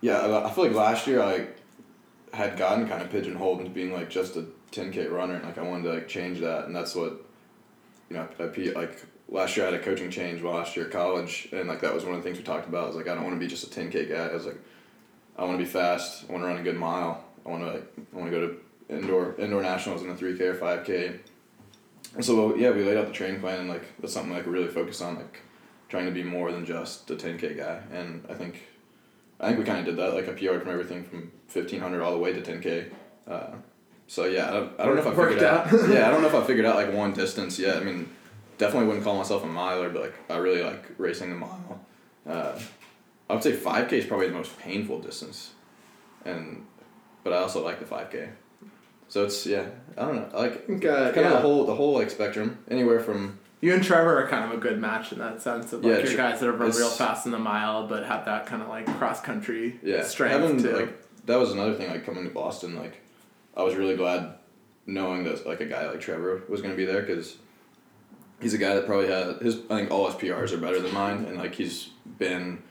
[0.00, 1.48] yeah, I, I feel like last year I
[2.32, 5.58] had gotten kind of pigeonholed into being like just a ten k runner, and like
[5.58, 7.24] I wanted to like change that, and that's what
[8.10, 8.28] you know.
[8.38, 11.48] I, I like last year I had a coaching change while last year at college,
[11.52, 12.84] and like that was one of the things we talked about.
[12.84, 14.26] I was like, I don't want to be just a ten k guy.
[14.26, 14.58] I was like,
[15.36, 16.24] I want to be fast.
[16.28, 17.24] I want to run a good mile.
[17.44, 18.56] I want to like I want to go to
[18.88, 21.20] indoor indoor nationals in the three k or five k.
[22.14, 24.68] And so yeah, we laid out the training plan, and like that's something like really
[24.68, 25.40] focused on, like
[25.88, 27.82] trying to be more than just a ten k guy.
[27.92, 28.62] And I think,
[29.38, 30.14] I think we kind of did that.
[30.14, 32.86] Like I PR'd from everything from fifteen hundred all the way to ten k.
[33.28, 33.56] Uh,
[34.06, 35.72] so yeah, I don't, I don't know if I figured out.
[35.72, 35.88] out.
[35.90, 37.76] yeah, I don't know if I figured out like one distance yet.
[37.76, 38.08] I mean,
[38.58, 41.80] definitely wouldn't call myself a miler, but like I really like racing the mile.
[42.26, 42.58] Uh,
[43.28, 45.52] I would say five k is probably the most painful distance,
[46.24, 46.66] and
[47.24, 48.28] but I also like the five k.
[49.08, 49.66] So it's yeah,
[49.96, 50.28] I don't know.
[50.34, 51.28] I like Uh, kind of yeah.
[51.30, 54.60] the whole the whole like spectrum, anywhere from You and Trevor are kind of a
[54.60, 57.26] good match in that sense of like Yeah, you're guys that have run real fast
[57.26, 60.72] in the mile, but have that kind of like cross country yeah strength having too.
[60.76, 63.00] like that was another thing like coming to Boston like
[63.56, 64.34] I was really glad
[64.86, 67.36] knowing that like a guy like Trevor was gonna be there because
[68.40, 70.92] he's a guy that probably had his I think all his PRs are better than
[70.94, 72.62] mine and like he's been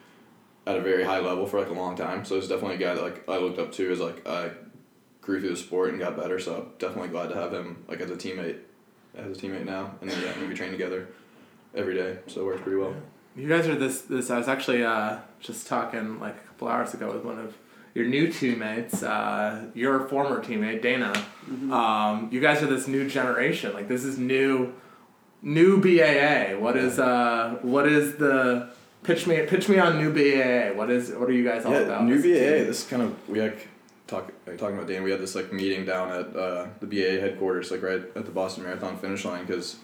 [0.67, 2.95] at a very high level for like a long time so it's definitely a guy
[2.95, 4.51] that like I looked up to as like I
[5.21, 7.99] grew through the sport and got better so I'm definitely glad to have him like
[7.99, 8.59] as a teammate
[9.15, 11.07] as a teammate now and then yeah we train together
[11.75, 12.95] every day so it works pretty well.
[13.35, 14.29] You guys are this this.
[14.29, 17.53] I was actually uh, just talking like a couple hours ago with one of
[17.95, 21.13] your new teammates, uh, your former teammate Dana.
[21.71, 23.73] Um, you guys are this new generation.
[23.73, 24.73] Like this is new,
[25.41, 26.59] new BAA.
[26.59, 28.69] What is uh what is the
[29.03, 30.77] pitch me pitch me on new BAA?
[30.77, 32.03] What is what are you guys all yeah, about?
[32.03, 32.21] new BAA.
[32.21, 32.67] team?
[32.67, 33.69] This kind of we like
[34.07, 35.03] talk talking about Dan.
[35.03, 38.31] We had this like meeting down at uh, the BAA headquarters, like right at the
[38.31, 39.77] Boston Marathon finish line, because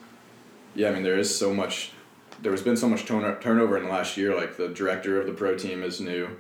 [0.76, 1.94] yeah, I mean there is so much.
[2.42, 4.36] There has been so much turn- turnover in the last year.
[4.36, 6.38] Like the director of the pro team is new.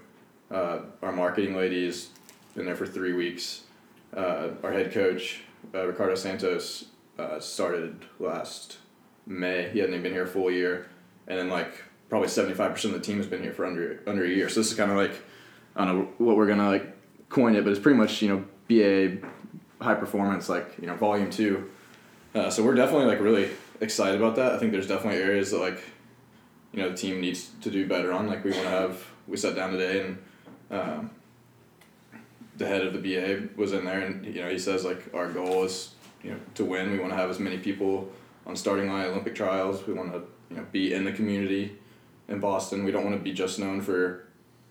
[0.52, 2.10] Uh, our marketing lady's
[2.56, 3.64] been there for three weeks.
[4.16, 5.42] Uh, our head coach,
[5.74, 6.86] uh, Ricardo Santos,
[7.18, 8.78] uh, started last
[9.26, 9.70] May.
[9.70, 10.90] He hadn't even been here a full year,
[11.28, 14.02] and then like probably seventy five percent of the team has been here for under
[14.06, 14.50] under a year.
[14.50, 15.14] So this is kind of like
[15.76, 16.98] I don't know what we're gonna like
[17.30, 19.26] coin it, but it's pretty much you know BA
[19.82, 21.70] high performance like you know volume two.
[22.36, 24.52] Uh, so we're definitely like really excited about that.
[24.52, 25.82] I think there's definitely areas that like
[26.74, 28.28] you know the team needs to do better on.
[28.28, 30.18] Like we want to have we sat down today and.
[30.72, 31.12] Um,
[32.58, 35.30] the head of the BA was in there, and you know he says like our
[35.30, 36.92] goal is you know to win.
[36.92, 38.12] We want to have as many people
[38.46, 39.86] on starting line Olympic trials.
[39.86, 41.78] We want to you know be in the community
[42.28, 42.84] in Boston.
[42.84, 44.26] We don't want to be just known for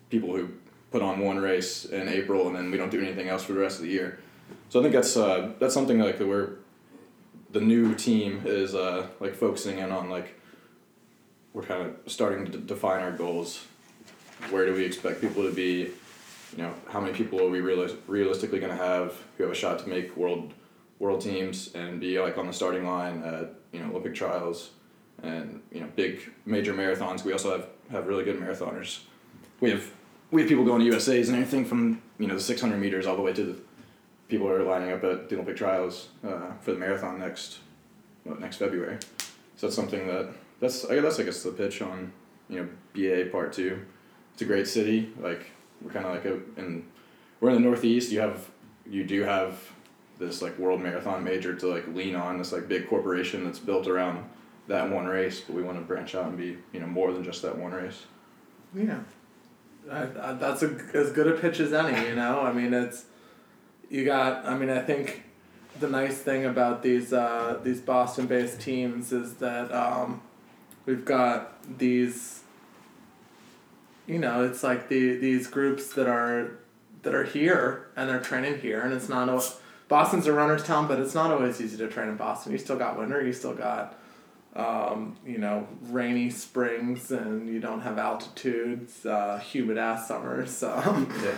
[0.09, 0.49] people who
[0.91, 3.61] put on one race in April and then we don't do anything else for the
[3.61, 4.19] rest of the year.
[4.69, 6.57] So I think that's uh, that's something like that we're
[7.53, 10.39] the new team is uh, like focusing in on like
[11.53, 13.67] we're kind of starting to define our goals.
[14.51, 15.91] Where do we expect people to be?
[16.57, 19.55] You know, how many people are we realis- realistically going to have who have a
[19.55, 20.53] shot to make world
[20.99, 24.71] world teams and be like on the starting line at you know Olympic trials
[25.23, 27.25] and you know big major marathons.
[27.25, 29.01] We also have have really good marathoners.
[29.61, 29.91] We have
[30.31, 33.07] we have people going to USA's and everything from you know the six hundred meters
[33.07, 33.57] all the way to the
[34.29, 37.59] people who are lining up at the Olympic trials uh, for the marathon next
[38.25, 38.99] next February.
[39.57, 42.13] So that's something that that's I guess that's I guess the pitch on
[42.49, 43.81] you know BA part two.
[44.41, 45.13] It's a great city.
[45.21, 45.51] Like
[45.83, 46.87] we're kind of like a in
[47.43, 48.11] we're in the Northeast.
[48.11, 48.49] You have
[48.89, 49.71] you do have
[50.19, 53.87] this like world marathon major to like lean on this like big corporation that's built
[53.87, 54.25] around
[54.67, 57.23] that one race, but we want to branch out and be you know more than
[57.23, 58.07] just that one race.
[58.75, 59.01] Yeah,
[59.91, 62.09] I, I, that's a, as good a pitch as any.
[62.09, 63.05] You know, I mean, it's
[63.91, 64.47] you got.
[64.47, 65.23] I mean, I think
[65.79, 70.23] the nice thing about these uh, these Boston-based teams is that um,
[70.87, 72.39] we've got these.
[74.11, 76.59] You know, it's like the these groups that are
[77.03, 79.41] that are here and they're training here, and it's not a
[79.89, 82.53] Boston's a runner's town, but it's not always easy to train in Boston.
[82.53, 83.99] You still got winter, you still got,
[84.55, 90.63] um, you know, rainy springs, and you don't have altitudes, uh, humid ass summers.
[90.63, 91.35] Um, Yeah.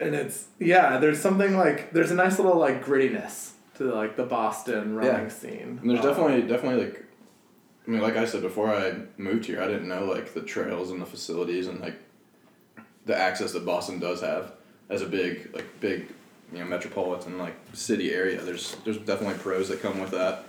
[0.06, 4.24] and it's yeah, there's something like there's a nice little like grittiness to like the
[4.24, 5.28] Boston running Yeah.
[5.28, 5.78] scene.
[5.80, 7.04] And there's Um, definitely definitely like
[7.86, 10.90] I mean, like I said before I moved here, I didn't know like the trails
[10.90, 11.96] and the facilities and like
[13.06, 14.52] the access that Boston does have
[14.88, 16.08] as a big like big
[16.52, 18.40] you know metropolitan like city area.
[18.40, 20.44] There's there's definitely pros that come with that.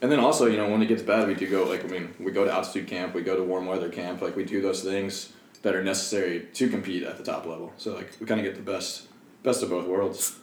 [0.00, 2.14] And then also, you know, when it gets bad, we do go like I mean,
[2.20, 4.82] we go to altitude camp, we go to warm weather camp, like we do those
[4.82, 7.72] things that are necessary to compete at the top level.
[7.76, 9.08] So like we kind of get the best
[9.42, 10.38] best of both worlds.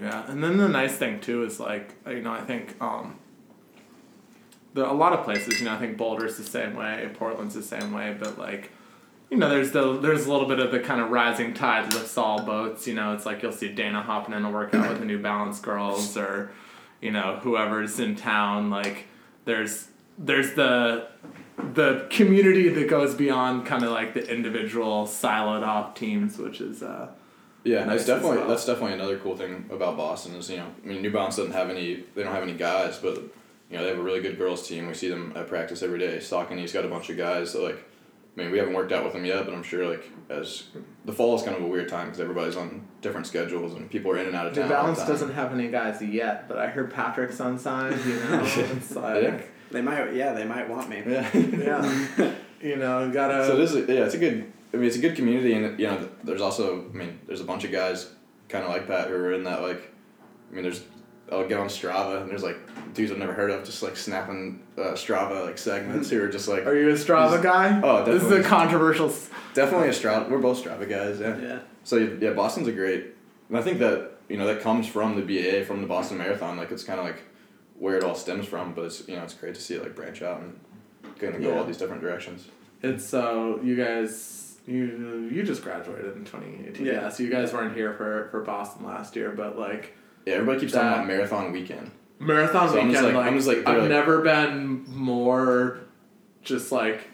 [0.00, 3.18] Yeah, and then the nice thing too is like you know I think um,
[4.74, 7.62] the a lot of places you know I think Boulder's the same way, Portland's the
[7.62, 8.70] same way, but like
[9.30, 12.16] you know there's the there's a little bit of the kind of rising tide lifts
[12.18, 12.86] all boats.
[12.86, 15.60] You know it's like you'll see Dana hopping in a workout with the New Balance
[15.60, 16.52] girls or
[17.00, 18.70] you know whoever's in town.
[18.70, 19.06] Like
[19.44, 21.08] there's there's the
[21.74, 26.82] the community that goes beyond kind of like the individual siloed off teams, which is
[26.82, 27.08] uh,
[27.64, 28.48] Yeah, and Nice that's definitely well.
[28.48, 31.52] that's definitely another cool thing about Boston is you know I mean New Balance doesn't
[31.52, 33.22] have any they don't have any guys but
[33.72, 35.98] you know they have a really good girls team we see them at practice every
[35.98, 37.78] day Saucony's got a bunch of guys that like
[38.36, 40.64] I mean we haven't worked out with them yet but I'm sure like as
[41.04, 44.12] the fall is kind of a weird time because everybody's on different schedules and people
[44.12, 44.70] are in and out of New town.
[44.72, 45.08] all the Balance time.
[45.08, 47.98] doesn't have any guys yet, but I heard Patrick's unsigned.
[48.04, 49.40] You know, it's like Yeah.
[49.72, 51.02] They might, yeah, they might want me.
[51.06, 51.28] Yeah.
[51.34, 53.46] yeah, you know, gotta.
[53.46, 54.52] So this is yeah, it's a good.
[54.74, 56.84] I mean, it's a good community, and you know, there's also.
[56.92, 58.10] I mean, there's a bunch of guys,
[58.50, 59.90] kind of like Pat, who are in that like.
[60.50, 60.82] I mean, there's.
[61.32, 62.58] I'll get on Strava, and there's like
[62.94, 66.46] dudes I've never heard of, just like snapping uh, Strava like segments who are just
[66.48, 67.80] like Are you a Strava He's- guy?
[67.82, 69.08] Oh, This is a controversial.
[69.54, 70.28] definitely a Strava.
[70.30, 71.38] We're both Strava guys, yeah.
[71.38, 71.58] Yeah.
[71.84, 73.06] So yeah, Boston's a great,
[73.48, 76.56] and I think that you know that comes from the BAA from the Boston Marathon.
[76.56, 77.22] Like it's kind of like
[77.78, 79.96] where it all stems from, but it's you know it's great to see it like
[79.96, 80.58] branch out and
[81.18, 81.58] kind of go Yeah.
[81.58, 82.46] all these different directions.
[82.82, 84.38] It's so you guys.
[84.64, 86.86] You you just graduated in twenty eighteen.
[86.86, 86.92] Yeah.
[86.92, 87.08] Yeah.
[87.08, 90.72] So you guys weren't here for for Boston last year, but like Yeah, everybody keeps
[90.72, 91.90] talking about marathon weekend.
[92.18, 92.92] marathon So I'm weekend.
[92.92, 95.78] just like- like, I'm just like I've like- never been more,
[96.42, 97.08] just like,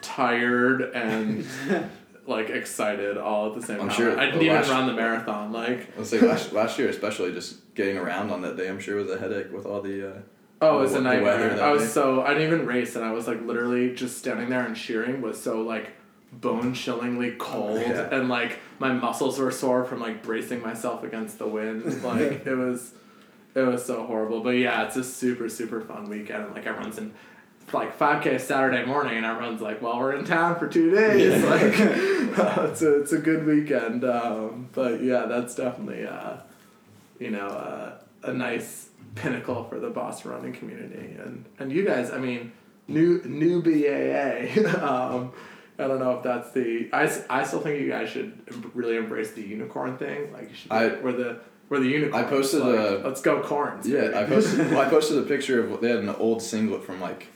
[0.00, 1.44] tired and.
[2.24, 3.96] Like excited all at the same I'm time.
[3.96, 5.50] sure I didn't even run the marathon.
[5.50, 8.94] Like Let's say last, last year, especially just getting around on that day, I'm sure
[8.98, 10.08] was a headache with all the.
[10.08, 10.18] Uh,
[10.60, 11.60] Oh, it was a nightmare.
[11.60, 11.88] I was day.
[11.88, 15.20] so I didn't even race, and I was like literally just standing there and cheering
[15.20, 15.90] was so like
[16.32, 18.08] bone chillingly cold, Yeah.
[18.14, 21.84] and like my muscles were sore from like bracing myself against the wind.
[22.02, 22.92] Like it was,
[23.54, 24.40] it was so horrible.
[24.40, 27.12] But yeah, it's a super super fun weekend, and like everyone's in.
[27.72, 31.40] Like five k Saturday morning, and everyone's like, "Well, we're in town for two days."
[31.40, 31.48] Yeah.
[31.48, 31.62] Like,
[32.70, 34.04] it's a it's a good weekend.
[34.04, 36.38] Um, but yeah, that's definitely uh,
[37.20, 37.92] you know, uh,
[38.24, 41.16] a nice pinnacle for the Boston running community.
[41.22, 42.52] And and you guys, I mean,
[42.88, 44.58] new new BAA.
[44.84, 45.32] um,
[45.82, 46.88] I don't know if that's the.
[46.92, 48.32] I, I still think you guys should
[48.74, 50.32] really embrace the unicorn thing.
[50.32, 50.70] Like you should.
[50.70, 52.24] Be, I- where the where the unicorn.
[52.24, 53.86] I posted like, a- Let's go corns.
[53.88, 54.70] yeah, baby." I posted.
[54.70, 57.28] well, I posted a picture of what they had an old singlet from like.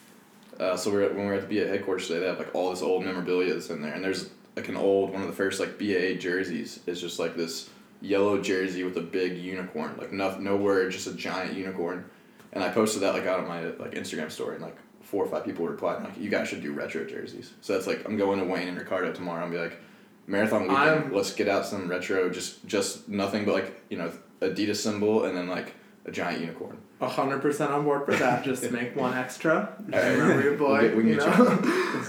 [0.58, 2.54] Uh, so we are when we were at the BA headquarters today, they have like
[2.54, 5.34] all this old memorabilia that's in there, and there's like an old one of the
[5.34, 7.68] first like BA jerseys is just like this
[8.00, 12.06] yellow jersey with a big unicorn, like no no word, just a giant unicorn,
[12.54, 15.28] and I posted that like out of my like Instagram story, and like four or
[15.28, 18.38] five people replied like, "You guys should do retro jerseys." So that's like I'm going
[18.40, 19.78] to Wayne and Ricardo tomorrow and be like,
[20.26, 24.10] "Marathon weekend, I'm- let's get out some retro, just just nothing but like you know
[24.40, 28.42] Adidas symbol and then like a giant unicorn." A hundred percent on board for that.
[28.44, 29.74] Just make one extra.
[29.86, 30.80] Remember your boy.
[30.80, 31.10] We'll get- we can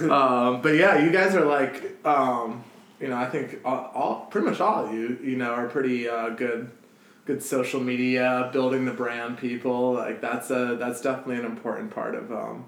[0.02, 0.14] you know?
[0.56, 2.64] um, but yeah, you guys are like, um,
[3.02, 6.08] you know, I think all, all pretty much all of you, you know, are pretty
[6.10, 6.72] uh, good,
[7.26, 9.94] good social media, building the brand people.
[9.94, 12.32] Like that's a that's definitely an important part of.
[12.32, 12.66] Um,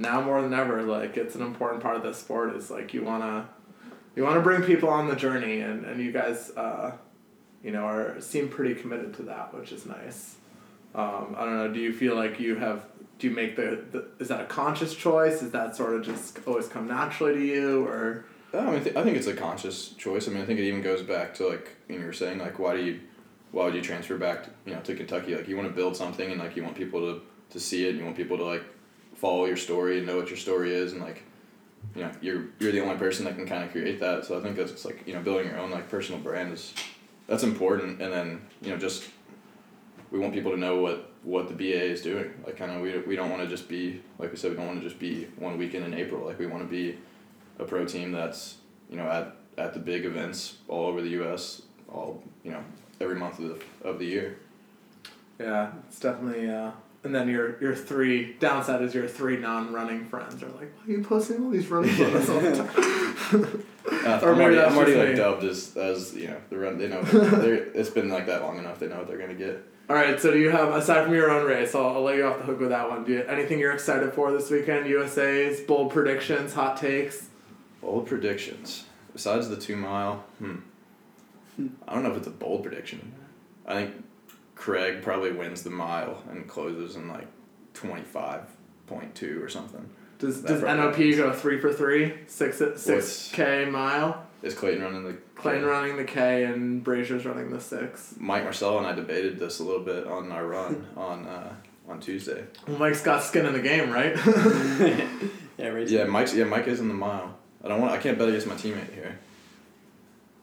[0.00, 2.56] now more than ever, like it's an important part of the sport.
[2.56, 3.48] Is like you wanna,
[4.16, 6.92] you wanna bring people on the journey, and and you guys, uh,
[7.62, 10.36] you know, are seem pretty committed to that, which is nice.
[10.94, 11.72] Um, I don't know.
[11.72, 12.86] Do you feel like you have?
[13.18, 14.08] Do you make the, the?
[14.18, 15.42] Is that a conscious choice?
[15.42, 18.24] Is that sort of just always come naturally to you, or?
[18.52, 20.26] I mean, th- I think it's a conscious choice.
[20.26, 22.38] I mean, I think it even goes back to like you know, you were saying,
[22.38, 23.00] like why do you,
[23.52, 25.36] why would you transfer back, you know, to Kentucky?
[25.36, 27.90] Like you want to build something and like you want people to to see it.
[27.90, 28.64] And you want people to like
[29.20, 31.22] follow your story and know what your story is, and like,
[31.94, 34.24] you know, you're you're the only person that can kind of create that.
[34.24, 36.72] So I think that's like you know building your own like personal brand is,
[37.26, 38.00] that's important.
[38.00, 39.08] And then you know just,
[40.10, 42.32] we want people to know what what the BA is doing.
[42.46, 44.66] Like kind of we we don't want to just be like we said we don't
[44.66, 46.24] want to just be one weekend in April.
[46.24, 46.98] Like we want to be
[47.58, 48.56] a pro team that's
[48.88, 51.62] you know at at the big events all over the U.S.
[51.92, 52.64] all you know
[53.00, 54.38] every month of the, of the year.
[55.38, 56.48] Yeah, it's definitely.
[56.50, 56.72] Uh,
[57.04, 60.96] and then your your three downside is your three non-running friends are like, why are
[60.98, 63.64] you posting all these running photos all the time?
[63.90, 65.14] Uh, Or I'm maybe already, that's I'm already like me.
[65.16, 66.78] dubbed as, as you know the run.
[66.78, 68.78] They know they're, it's been like that long enough.
[68.78, 69.64] They know what they're gonna get.
[69.88, 71.74] all right, so do you have aside from your own race?
[71.74, 73.04] I'll, I'll let you off the hook with that one.
[73.04, 74.86] Do you anything you're excited for this weekend?
[74.86, 77.28] USA's bold predictions, hot takes.
[77.80, 78.84] Bold predictions.
[79.12, 80.56] Besides the two mile, hmm.
[81.88, 83.12] I don't know if it's a bold prediction.
[83.66, 84.04] I think
[84.60, 87.26] Craig probably wins the mile and closes in like
[87.72, 88.42] twenty five
[88.86, 89.88] point two or something.
[90.18, 92.08] Does That does probably NOP go three for three?
[92.10, 94.26] three, six six k mile?
[94.42, 98.14] Is Clayton running the Clayton running the K and Brazier's running the six.
[98.18, 101.54] Mike Marcelo and I debated this a little bit on our run on uh,
[101.88, 102.44] on Tuesday.
[102.68, 104.14] Well, Mike's got skin in the game, right?
[105.56, 105.88] yeah, right.
[105.88, 107.34] Yeah, Mike's yeah Mike is in the mile.
[107.64, 107.92] I don't want.
[107.94, 109.18] I can't bet against my teammate here.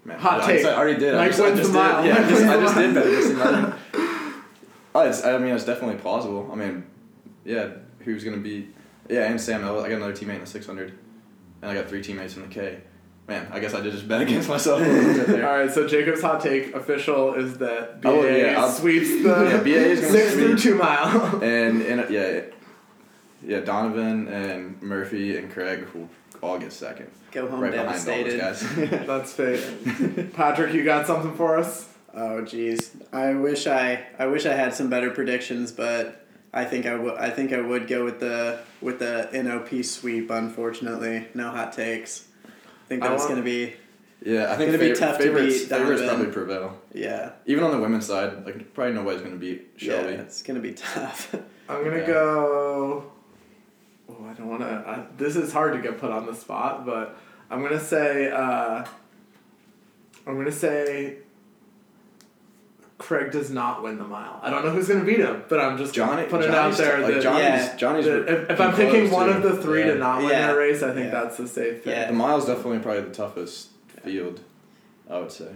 [0.06, 0.65] Man, Hot I, take.
[0.65, 1.13] I already did.
[1.13, 1.73] I Mike just, I just the did.
[1.73, 2.06] mile.
[2.06, 3.73] Yeah, I just, I just did bet against him.
[4.95, 6.50] I didn't- Oh, it's, I mean, it's definitely plausible.
[6.52, 6.84] I mean,
[7.45, 7.69] yeah,
[8.00, 8.69] who's gonna be?
[9.10, 9.63] Yeah, and Sam.
[9.63, 10.97] I got another teammate in the six hundred,
[11.62, 12.80] and I got three teammates in the K.
[13.28, 15.43] Man, I guess I did just bet against myself a little bit there.
[15.43, 19.58] right, so Jacob's hot take official is that BA Oh, yeah, I'll- sweeps the Yeah,
[19.63, 21.41] BA is gonna six through two mile.
[21.43, 22.41] And and yeah,
[23.45, 26.10] yeah, Donavan and Murphy and Craig will
[26.41, 28.39] all get second, Go home right behind all devastated.
[28.39, 28.63] those
[29.00, 29.06] guys.
[29.08, 30.34] That's fate.
[30.34, 31.88] Patrick, you got something for us?
[32.13, 36.86] Oh jeez, I wish I I wish I had some better predictions, but I think
[36.86, 40.30] I would I think I would go with the with the NOP sweep.
[40.32, 42.26] Unfortunately, no hot takes.
[42.46, 43.74] I think that's gonna be
[44.24, 46.78] Yeah, I think it's Gonna be fav- tough to favorites, beat favorites probably prevail.
[46.93, 50.13] yeah Even on the women's side, like probably nobody's gonna beat Shelby.
[50.13, 51.36] yeah it's gonna be tough.
[51.70, 52.06] I'm gonna Yeah.
[52.08, 53.12] go.
[54.10, 55.06] Oh, I don't want to.
[55.17, 57.17] This is hard to get put on the spot, but
[57.52, 58.32] I'm gonna say.
[58.32, 58.86] Uh,
[60.26, 61.17] I'm gonna say.
[62.98, 64.40] Craig does not win the mile.
[64.42, 66.90] I don't know who's gonna beat him, but I'm just Johnny, putting Johnny's, it out
[66.92, 67.76] there like that, Johnny's, Yeah.
[67.76, 68.06] Johnny's.
[68.06, 69.94] that if, if I'm picking one of the three yeah.
[69.94, 70.52] to not win Yeah.
[70.52, 71.94] a race, I think that's the safe thing.
[71.94, 72.08] Yeah.
[72.08, 73.70] The mile's definitely probably the toughest
[74.04, 74.42] field,
[75.10, 75.52] I would say.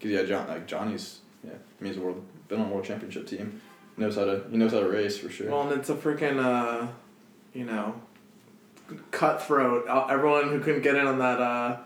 [0.00, 2.84] Cause yeah, John like Johnny's yeah, I mean, he's a world been on a world
[2.84, 3.60] championship team.
[3.96, 5.50] Knows how to he knows how to race for sure.
[5.50, 6.86] Well, and it's a freaking, uh,
[7.52, 8.00] you know,
[9.10, 9.86] cutthroat.
[9.88, 11.78] Uh, Everyone who couldn't get in on that, uh,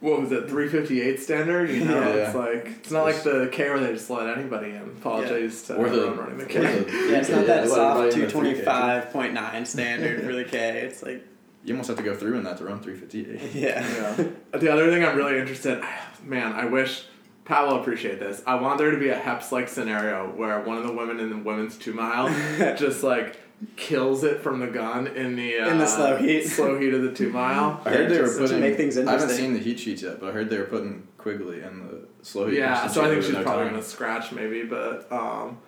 [0.00, 1.70] what was it, 358 standard?
[1.70, 2.26] You know, Yeah.
[2.26, 4.82] it's like, it's not like the K where they just let anybody in.
[5.00, 6.60] Apologies to Or the- everyone running the K.
[6.60, 8.64] the- yeah, it's not that let soft everybody two in the twenty 3K.
[8.64, 10.82] five point nine standard for the K.
[10.86, 11.24] It's like
[11.64, 13.40] you almost have to go through in that to run three fifty eight.
[13.54, 14.14] yeah.
[14.16, 14.58] Yeah.
[14.58, 15.82] The other thing I'm really interested,
[16.24, 17.04] man, I wish
[17.44, 18.42] Pat will appreciate this.
[18.46, 21.30] I want there to be a Heps like scenario where one of the women in
[21.30, 22.28] the women's two mile
[22.76, 23.36] just like
[23.76, 26.42] kills it from the gun in the uh, In the slow heat.
[26.46, 27.80] slow heat of the two mile.
[27.84, 28.60] I heard they were just to putting.
[28.60, 31.08] make things I haven't seen the heat sheets yet, but I heard they were putting
[31.18, 32.58] Quigley in the slow heat.
[32.58, 33.72] Yeah, so I think she's no probably time.
[33.74, 35.58] gonna scratch maybe, but um,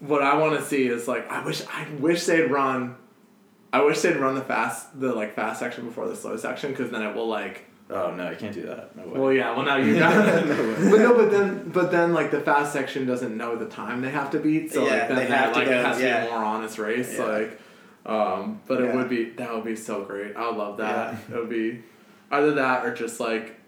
[0.00, 2.96] what I want to see is like I wish I wish they'd run.
[3.72, 6.90] I wish they'd run the fast the like fast section before the slow section because
[6.90, 8.96] then it will like Oh no, you can't do that.
[8.96, 9.20] No way.
[9.20, 10.14] well yeah well now you got
[10.46, 10.74] No way.
[10.90, 14.10] but no but then but then like the fast section doesn't know the time they
[14.10, 15.96] have to beat so Yeah, like then they that, have to like go- it has
[15.98, 17.24] to be a more honest race Yeah.
[17.24, 17.60] like
[18.06, 20.34] um but it would be that would be so great.
[20.36, 21.14] I would love that.
[21.30, 21.82] It would be
[22.30, 23.60] either that or just like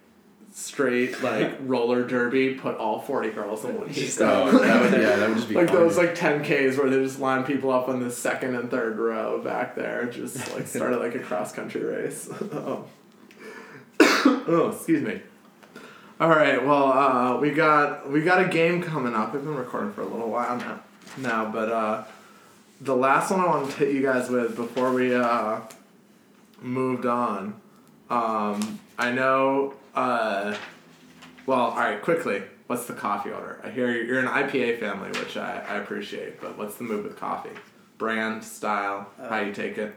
[0.53, 5.17] straight like roller derby put all 40 girls in one heat Oh, that would, yeah,
[5.17, 8.01] that would just be like those like 10ks where they just line people up on
[8.01, 12.31] the second and third row back there just like started like a cross country race
[14.49, 14.71] oh.
[14.75, 15.21] excuse me
[16.21, 19.93] all right well uh, we got we got a game coming up we've been recording
[19.93, 20.81] for a little while now
[21.19, 22.05] now but uh,
[22.81, 25.61] the last one i want to hit you guys with before we uh,
[26.61, 27.61] moved on
[28.11, 30.57] um, i know uh,
[31.47, 35.37] well all right quickly what's the coffee order i hear you're an ipa family which
[35.37, 37.57] i, I appreciate but what's the move with coffee
[37.99, 39.95] brand style how you take it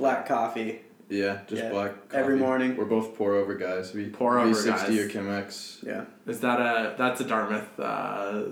[0.00, 0.80] Black coffee.
[1.10, 1.92] Yeah, just Yeah, black.
[2.12, 2.76] every morning.
[2.76, 3.92] We're both pour over guys.
[3.92, 4.98] We Pour over V60 guys.
[4.98, 5.84] or Chemex.
[5.86, 6.04] Yeah.
[6.26, 8.42] is that a that's a dartmouth uh,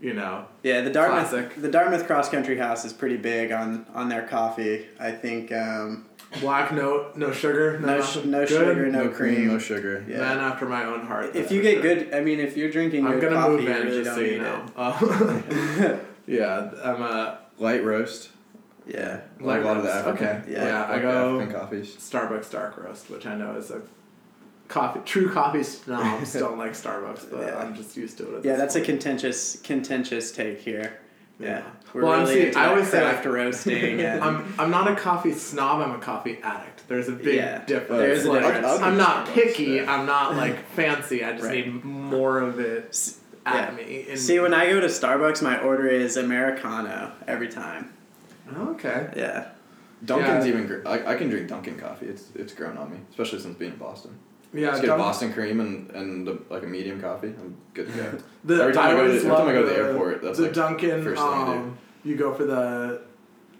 [0.00, 1.62] you know Yeah, the Dartmouth Classic.
[1.62, 4.86] the Dartmouth Cross Country House is pretty big on on their coffee.
[4.98, 6.06] I think um,
[6.40, 9.46] black no no sugar no, no sh- no sugar, no, cream.
[9.46, 10.04] no sugar.
[10.08, 10.18] Yeah.
[10.18, 11.82] man after my own heart If you get sure.
[11.82, 14.16] good, I mean, if you're drinking i'm good gonna coffee, move you in really just
[14.16, 14.72] don't so you know it.
[14.76, 15.96] Uh,
[16.26, 18.30] yeah i'm a Light roast.
[18.86, 19.20] Yeah.
[19.40, 19.92] Like a lot of the.
[19.92, 20.26] African.
[20.26, 20.64] okay Yeah.
[20.66, 21.96] yeah, like i go African coffees.
[21.96, 23.80] starbucks dark roast which i know is a
[24.68, 27.58] coffee true coffee snobs don't like starbucks but Yeah.
[27.58, 30.98] i'm just used to it Yeah, that's a contentious contentious take here.
[31.38, 31.62] Yeah.
[31.92, 35.32] We're Well, really see- I always say, after roasting and I'm, I'm not a coffee
[35.32, 35.80] snob.
[35.82, 36.86] I'm a coffee addict.
[36.88, 37.88] There's a big Yeah, difference.
[38.00, 38.66] there is a Like, difference.
[38.66, 39.80] I'll- I'll I'm not Starbucks, picky.
[39.84, 41.24] I'm not like fancy.
[41.24, 41.66] I just Right.
[41.66, 43.14] need more of it.
[43.44, 43.74] at Yeah.
[43.76, 44.06] me.
[44.10, 47.92] And, See, when I go to Starbucks, my order is Americano every time.
[48.56, 49.12] Okay.
[49.16, 49.48] Yeah.
[50.04, 50.52] Dunkin's Yeah.
[50.52, 50.66] even.
[50.66, 52.06] Gr- I, I can drink Dunkin' coffee.
[52.06, 54.18] It's it's grown on me, especially since being in Boston.
[54.54, 57.28] Yeah, Just get Dunk- Boston cream and and a, like a medium coffee.
[57.28, 58.18] I'm good to go.
[58.44, 60.38] The, Every time I go to- every time I go to the the airport, that's
[60.38, 61.04] the like Dunkin'.
[61.04, 61.52] first thing I do.
[61.52, 63.02] um, you go for the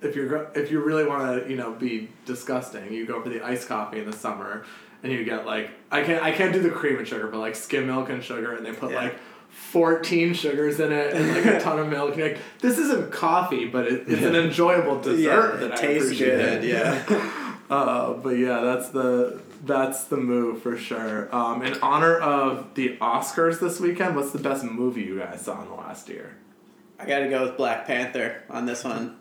[0.02, 3.40] if you're if you really want to you know be disgusting, you go for the
[3.42, 4.64] iced coffee in the summer,
[5.04, 7.54] and you get like I can't I can't do the cream and sugar, but like
[7.54, 9.02] skim milk and sugar, and they put Yeah.
[9.02, 9.14] like.
[9.52, 12.16] 14 sugars in it and like a ton of milk.
[12.16, 16.64] Like, this isn't coffee, but it, it's an enjoyable dessert yeah, that tastes good.
[16.64, 17.38] Yeah.
[17.70, 21.34] Uh, but yeah, that's the that's the move for sure.
[21.34, 25.62] Um, in honor of the Oscars this weekend, what's the best movie you guys saw
[25.62, 26.36] in the last year?
[26.98, 29.16] I got to go with Black Panther on this one.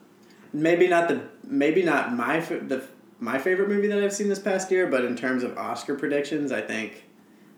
[0.51, 2.84] Maybe not the maybe not my the
[3.21, 6.51] my favorite movie that I've seen this past year, but in terms of Oscar predictions,
[6.51, 7.05] I think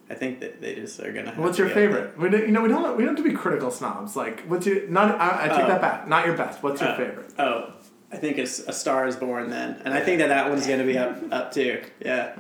[0.10, 1.32] I think that they just are gonna.
[1.32, 2.18] Have What's your go favorite?
[2.18, 4.16] We don't, you know we don't we don't have to be critical snobs.
[4.16, 5.68] Like what's your not I, I take Oh.
[5.68, 6.08] that back.
[6.08, 6.62] Not your best.
[6.62, 6.98] What's your Oh.
[6.98, 7.34] favorite?
[7.40, 7.74] Oh,
[8.12, 10.84] I think it's A Star Is Born then, and I think that that one's gonna
[10.86, 11.82] be up up too.
[12.00, 12.34] Yeah.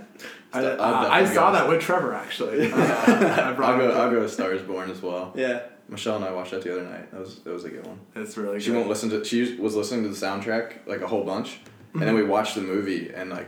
[0.55, 2.72] I, uh, I saw that with Trevor actually.
[2.72, 3.91] Uh, I I'll go.
[3.91, 5.34] I'll go with Stars Born as well.
[5.36, 5.61] Yeah.
[5.89, 7.11] Michelle and I watched that the other night.
[7.11, 7.99] That was that was a good one.
[8.14, 8.64] That's really good.
[8.64, 8.78] She good.
[8.78, 9.24] won't listen to.
[9.26, 11.59] She was listening to the soundtrack like a whole bunch,
[11.93, 13.47] and then we watched the movie and like,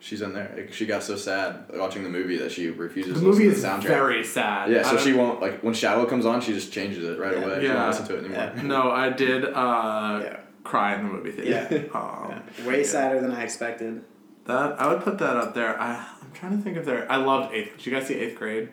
[0.00, 0.52] she's in there.
[0.56, 3.56] Like, she got so sad watching the movie that she refuses The to movie listen
[3.58, 3.96] is to the soundtrack.
[3.98, 4.70] very sad.
[4.70, 6.40] yeah, so she won't like when Shallow comes on.
[6.40, 7.44] She just changes it right Yeah.
[7.44, 7.60] away.
[7.60, 7.74] She Yeah.
[7.74, 8.52] won't listen to it anymore.
[8.56, 8.62] Yeah.
[8.62, 10.36] No, I did uh, Yeah.
[10.64, 11.68] cry in the movie theater.
[11.92, 11.98] Yeah.
[11.98, 12.66] Um, yeah.
[12.68, 12.84] Way yeah.
[12.86, 14.02] sadder than I expected.
[14.46, 15.80] That I would put that up there.
[15.80, 17.10] I I'm trying to think of there.
[17.10, 17.76] I loved eighth.
[17.78, 18.68] Did you guys see eighth grade?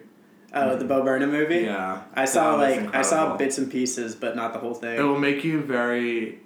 [0.54, 1.62] Oh, the Bo Burnham movie.
[1.64, 4.74] Yeah, I saw That was like I saw bits and pieces, but not the whole
[4.74, 4.98] thing.
[4.98, 6.40] It will make you very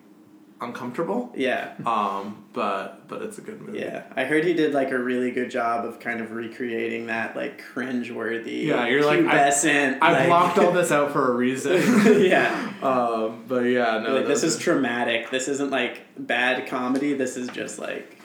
[0.61, 1.31] uncomfortable.
[1.35, 1.73] Yeah.
[1.85, 3.79] Um, but but it's a good movie.
[3.79, 7.35] Yeah, I heard he did like a really good job of kind of recreating that
[7.35, 9.99] like cringe-worthy, Yeah, you're like, I- pubescent.
[10.01, 11.81] I like, blocked all this out for a reason.
[12.23, 14.15] yeah, um, but yeah, no.
[14.15, 15.29] like, this is traumatic.
[15.31, 17.13] This isn't like bad comedy.
[17.13, 18.21] This is just like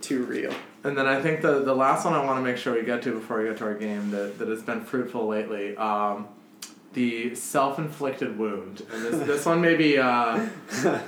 [0.00, 0.54] too real.
[0.84, 3.02] And then I think the the last one I want to make sure we get
[3.02, 5.76] to before we get to our game that, that has been fruitful lately.
[5.76, 6.28] Um,
[6.94, 10.46] the self inflicted wound, and this this one maybe uh,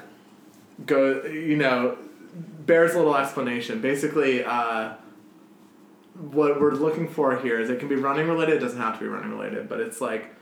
[0.87, 1.99] go you know
[2.35, 3.81] bears a little explanation.
[3.81, 4.95] Basically, uh,
[6.15, 8.57] what we're looking for here is it can be running related.
[8.57, 10.35] It doesn't have to be running related, but it's like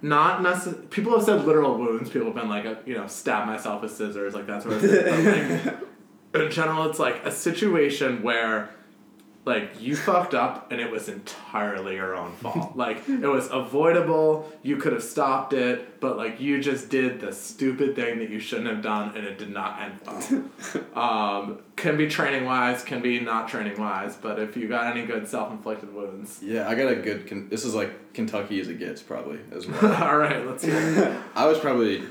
[0.00, 0.86] not necessarily.
[0.88, 2.10] People have said literal wounds.
[2.10, 4.80] People have been like, uh, you know, stab myself with scissors, like that sort of
[4.82, 5.60] thing.
[6.30, 8.68] But, like, in general, it's like a situation where,
[9.48, 12.72] like, you fucked up and it was entirely your own fault.
[12.76, 14.52] like, it was avoidable.
[14.62, 18.40] You could have stopped it, but like, you just did the stupid thing that you
[18.40, 20.50] shouldn't have done, and it did not end
[20.94, 20.94] well.
[21.42, 25.06] um, can be training wise, can be not training wise, but if you got any
[25.06, 27.26] good self inflicted wounds, Yeah, I got a good.
[27.26, 29.94] Con- this is like Kentucky as it gets, probably as well.
[30.02, 31.22] all right, let's hear.
[31.34, 32.02] I was probably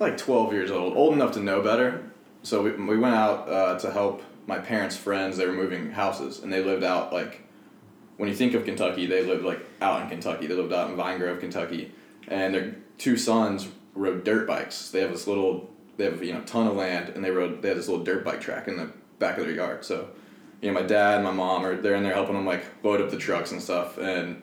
[0.00, 2.02] like 12 years old, old enough to know better.
[2.42, 5.36] So we, we went out uh, to help my parents' friends.
[5.36, 7.42] They were moving houses, and they lived out like
[8.16, 10.46] when you think of Kentucky, they lived like out in Kentucky.
[10.46, 11.92] They lived out in Vine Grove, Kentucky,
[12.28, 14.90] and their two sons rode dirt bikes.
[14.90, 17.62] They have this little, they have you know ton of land, and they rode.
[17.62, 19.84] They had this little dirt bike track in the back of their yard.
[19.84, 20.08] So,
[20.60, 23.00] you know, my dad and my mom are they're in there helping them like load
[23.00, 24.42] up the trucks and stuff, and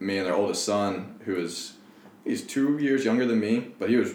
[0.00, 1.74] me and their oldest son, who is
[2.24, 4.14] he's two years younger than me, but he was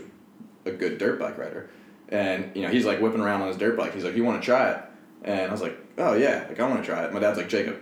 [0.66, 1.70] a good dirt bike rider.
[2.10, 3.94] And, you know, he's like whipping around on his dirt bike.
[3.94, 4.84] He's like, You want to try it?
[5.24, 7.14] And I was like, Oh, yeah, like I want to try it.
[7.14, 7.80] My dad's like, Jacob,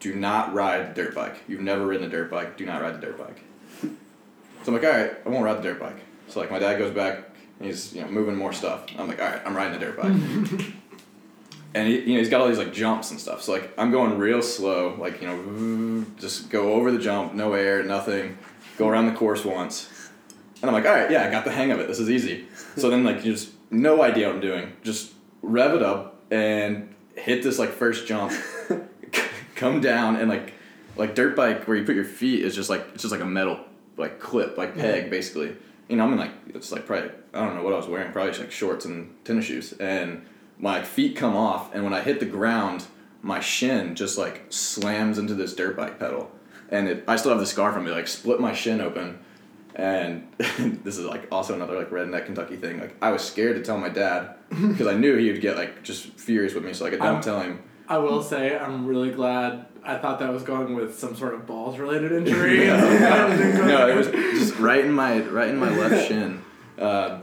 [0.00, 1.36] do not ride the dirt bike.
[1.48, 2.56] You've never ridden a dirt bike.
[2.56, 3.42] Do not ride the dirt bike.
[4.64, 5.98] So I'm like, All right, I won't ride the dirt bike.
[6.26, 8.84] So, like, my dad goes back, and he's, you know, moving more stuff.
[8.98, 10.72] I'm like, All right, I'm riding the dirt bike.
[11.76, 13.42] and he, you know he's got all these like jumps and stuff.
[13.42, 17.52] So like I'm going real slow, like you know, just go over the jump, no
[17.52, 18.38] air, nothing,
[18.78, 19.90] go around the course once,
[20.62, 21.86] and I'm like, all right, yeah, I got the hang of it.
[21.86, 22.46] This is easy.
[22.76, 25.12] So then like you just no idea what I'm doing, just
[25.42, 28.32] rev it up and hit this like first jump,
[29.54, 30.52] come down and like
[30.96, 33.26] like dirt bike where you put your feet is just like it's just like a
[33.26, 33.60] metal
[33.96, 35.56] like clip like peg basically.
[35.88, 38.12] You know I'm in like it's like probably I don't know what I was wearing
[38.12, 39.72] probably just like shorts and tennis shoes.
[39.74, 40.26] And
[40.58, 42.86] my feet come off and when I hit the ground
[43.22, 46.30] my shin just like slams into this dirt bike pedal.
[46.68, 49.18] And it, I still have the scar from it like split my shin open
[49.76, 50.26] and
[50.84, 53.78] this is like also another like redneck Kentucky thing like I was scared to tell
[53.78, 56.94] my dad because I knew he would get like just furious with me so like
[56.94, 59.66] I don't Um, tell him I will say I'm really glad.
[59.84, 62.66] I thought that was going with some sort of balls related injury.
[62.66, 66.42] no, it was just right in my right in my left shin.
[66.76, 67.20] Uh,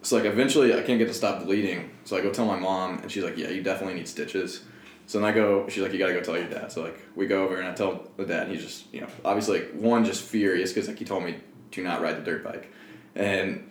[0.00, 1.90] so like eventually I can't get to stop bleeding.
[2.04, 4.62] So I go tell my mom, and she's like, "Yeah, you definitely need stitches."
[5.06, 5.68] So then I go.
[5.68, 7.74] She's like, "You gotta go tell your dad." So like we go over and I
[7.74, 8.44] tell the dad.
[8.44, 11.36] And he's just you know obviously like one just furious because like he told me
[11.70, 12.72] do not ride the dirt bike,
[13.14, 13.70] and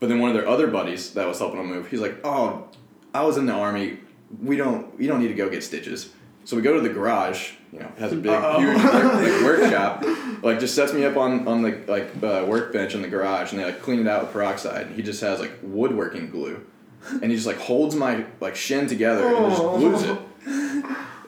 [0.00, 2.68] but then one of their other buddies that was helping him move, he's like, "Oh,
[3.14, 3.98] I was in the army.
[4.42, 6.10] We don't you don't need to go get stitches."
[6.44, 7.52] So we go to the garage.
[7.72, 8.60] You know, has a big Uh-oh.
[8.60, 10.02] huge like, workshop.
[10.42, 13.60] Like just sets me up on on the like uh, workbench in the garage, and
[13.60, 14.86] they like clean it out with peroxide.
[14.86, 16.64] And he just has like woodworking glue,
[17.10, 20.18] and he just like holds my like shin together and just glues it.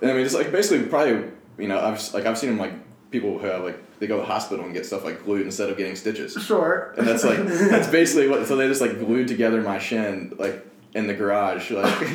[0.03, 2.73] And I mean, it's like basically probably you know I've like I've seen him like
[3.11, 5.69] people who have like they go to the hospital and get stuff like glued instead
[5.71, 6.33] of getting stitches.
[6.33, 6.95] Sure.
[6.97, 8.47] And that's like that's basically what.
[8.47, 12.09] So they just like glued together my shin like in the garage, like,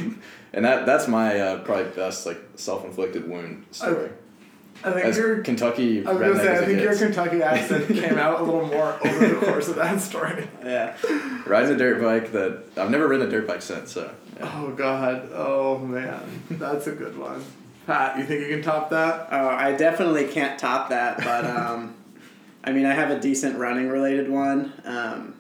[0.52, 4.10] and that that's my uh, probably best like self inflicted wound story.
[4.84, 6.96] I think As your Kentucky I was gonna say I think your.
[6.96, 10.48] Kentucky accent came out a little more over the course of that story.
[10.64, 10.96] Yeah.
[11.46, 13.94] riding a dirt bike that I've never ridden a dirt bike since.
[13.94, 14.52] So yeah.
[14.54, 15.30] Oh god.
[15.34, 16.44] Oh man.
[16.50, 17.44] That's a good one.
[17.86, 19.28] Pat, you think you can top that?
[19.32, 21.96] Oh, I definitely can't top that, but um,
[22.64, 24.74] I mean, I have a decent running related one.
[24.84, 25.36] Um,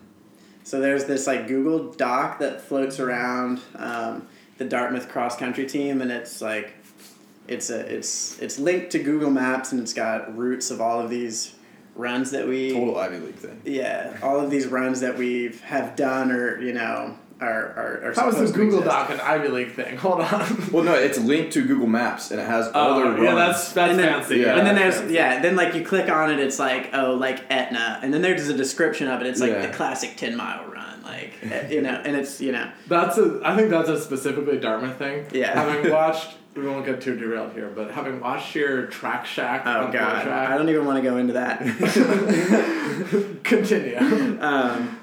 [0.63, 4.27] so there's this like Google Doc that floats around um,
[4.57, 6.73] the Dartmouth cross country team, and it's like
[7.47, 11.09] it's a it's it's linked to Google Maps, and it's got routes of all of
[11.09, 11.55] these
[11.95, 13.61] runs that we total Ivy League thing.
[13.63, 18.13] yeah all of these runs that we have done or you know are are, are
[18.13, 18.85] That was the Google exist.
[18.85, 19.97] Doc and Ivy League thing.
[20.05, 20.69] Hold on.
[20.71, 23.23] Well, no, it's linked to Google Maps and it has all their Oh, runs.
[23.23, 24.37] yeah, that's that's and then, fancy.
[24.37, 24.57] yeah.
[24.57, 25.13] and then there's fancy.
[25.15, 28.47] yeah, then like you click on it, it's like oh like Etna, and then there's
[28.47, 29.27] a description of it.
[29.27, 29.65] It's like Yeah.
[29.67, 33.41] the classic ten mile run, like eh, you know, and it's you know That's a.
[33.43, 35.25] I think that's a specifically Dartmouth thing.
[35.33, 35.53] Yeah.
[35.61, 39.63] Having watched, we won't get too derailed here, but having watched your track shack.
[39.65, 41.59] oh god, Track, I don't even want to go into that.
[43.43, 43.97] continue.
[44.39, 44.99] um,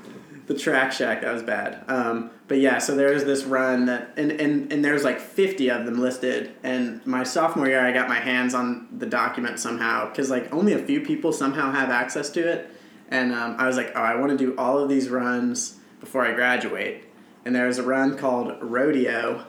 [0.46, 1.84] the track shack that was bad.
[1.88, 5.86] Um, but yeah, so there's this run that and, and and there's like 50 of
[5.86, 6.54] them listed.
[6.62, 10.72] And my sophomore year, I got my hands on the document somehow because like only
[10.72, 12.70] a few people somehow have access to it.
[13.08, 16.24] And um, I was like, oh, I want to do all of these runs before
[16.24, 17.04] I graduate.
[17.44, 19.44] And there's a run called Rodeo,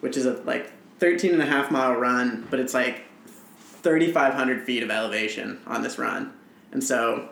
[0.00, 3.02] which is a like 13 and a half mile run, but it's like
[3.82, 6.32] 3,500 feet of elevation on this run.
[6.72, 7.28] And so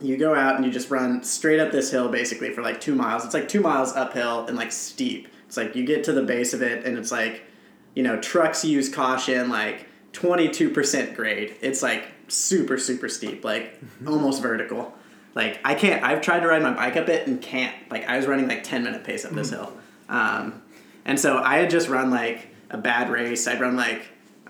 [0.00, 2.94] you go out and you just run straight up this hill basically for like two
[2.94, 3.24] miles.
[3.24, 5.28] It's like two miles uphill and like steep.
[5.46, 7.42] It's like you get to the base of it and it's like,
[7.94, 11.56] you know, trucks use caution, like 22% grade.
[11.60, 14.92] It's like super, super steep, like almost vertical.
[15.34, 17.74] Like I can't, I've tried to ride my bike up it and can't.
[17.90, 19.72] Like I was running like 10 minute pace up this hill.
[20.08, 20.62] Um,
[21.04, 23.46] and so I had just run like a bad race.
[23.46, 24.02] I'd run like,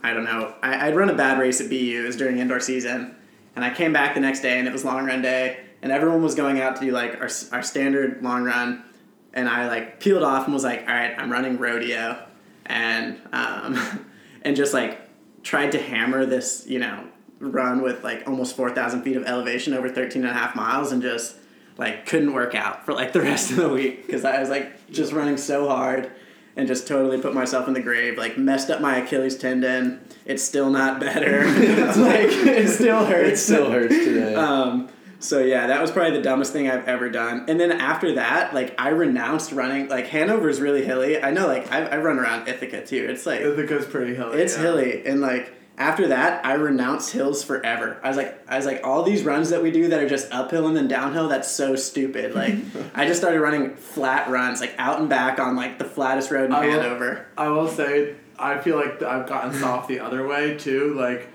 [0.03, 2.13] I don't know, I, I'd run a bad race at BU.
[2.13, 3.15] During indoor season.
[3.57, 5.61] And I came back the next day and it was long run day.
[5.83, 8.85] And everyone was going out to do like our, our standard long run.
[9.33, 12.25] And I like peeled off and was like, all right, I'm running rodeo.
[12.67, 14.07] And, um,
[14.43, 15.01] and just like
[15.43, 17.05] tried to hammer this, you know,
[17.41, 21.03] run with like almost 4,000 feet of elevation over 13 and a half miles and
[21.03, 21.37] just
[21.77, 24.91] like couldn't work out for like the rest of the week because I was like
[24.91, 26.11] just running so hard
[26.57, 28.17] and just totally put myself in the grave.
[28.17, 30.01] Like messed up my Achilles tendon.
[30.25, 31.43] It's still not better.
[31.45, 33.41] it's like it still hurts.
[33.41, 34.35] It still hurts today.
[34.35, 34.89] Um,
[35.21, 37.47] so yeah, that was probably the dumbest thing I've ever done.
[37.49, 39.89] And then after that, like I renounced running.
[39.89, 41.23] Like Hanover's really hilly.
[41.23, 43.07] I know, like I, I run around Ithaca too.
[43.09, 44.41] It's like Ithaca's pretty hilly.
[44.41, 44.63] it's yeah.
[44.63, 47.99] hilly, and like after that, I renounced hills forever.
[48.03, 50.31] I was like, I was like, all these runs that we do that are just
[50.33, 51.29] uphill and then downhill.
[51.29, 52.35] That's so stupid.
[52.35, 52.55] Like,
[52.95, 56.47] I just started running flat runs, like out and back on like the flattest road
[56.47, 57.27] in I will- Hanover.
[57.37, 60.95] I will say, I feel like I've gotten soft the other way too.
[60.95, 61.29] Like,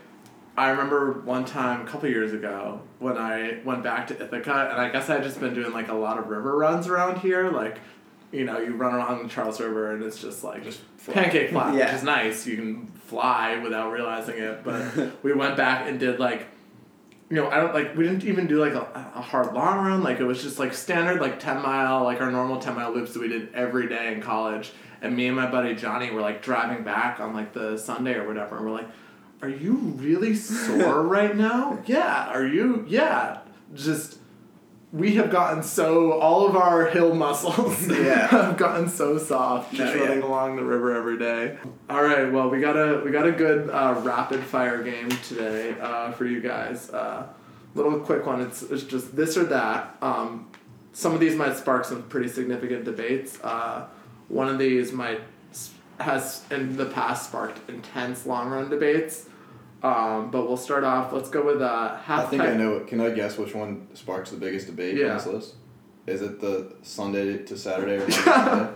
[0.58, 4.82] I remember one time a couple years ago when I went back to Ithaca, and
[4.82, 7.50] I guess I had just been doing like a lot of river runs around here.
[7.50, 7.78] Like,
[8.32, 11.14] you know, you run along the Charles River, and it's just like Just fly.
[11.16, 11.86] pancake flat, Yeah.
[11.86, 12.46] which is nice.
[12.48, 14.64] You can fly without realizing it.
[14.64, 14.84] But
[15.24, 16.48] we went back and did like.
[17.32, 17.96] You know, I don't like.
[17.96, 20.02] We didn't even do like a, a hard long run.
[20.02, 23.14] Like it was just like standard, like ten mile, like our normal ten mile loops
[23.14, 24.72] that we did every day in college.
[25.04, 28.28] And me and my buddy Johnny were like driving back on like the Sunday or
[28.28, 28.88] whatever, and we're like,
[29.44, 31.78] "Are you really sore right now?
[31.86, 32.30] Yeah.
[32.34, 32.84] Are you?
[32.88, 33.42] Yeah.
[33.76, 34.18] Just
[34.92, 38.28] we have gotten so all of our hill muscles Yeah.
[38.28, 40.08] have gotten so soft just No, yeah.
[40.10, 41.58] running along the river every day.
[41.90, 45.76] All right, well we got a we got a good uh, rapid fire game today
[45.80, 46.90] uh, for you guys.
[46.90, 47.28] Uh,
[47.76, 48.42] little quick one.
[48.42, 49.96] It's it's just this or that.
[50.02, 50.50] Um,
[50.94, 53.40] some of these might spark some pretty significant debates.
[53.44, 53.86] Uh,
[54.28, 55.22] one of these might
[56.00, 59.28] has in the past sparked intense long run debates.
[59.82, 61.14] Um, but we'll start off.
[61.14, 62.28] Let's go with uh, half.
[62.28, 62.88] I think I know it.
[62.88, 65.10] Can I guess which one sparks the biggest debate Yeah.
[65.12, 65.56] on this list?
[66.08, 68.74] is it the Sunday to Saturday or Monday?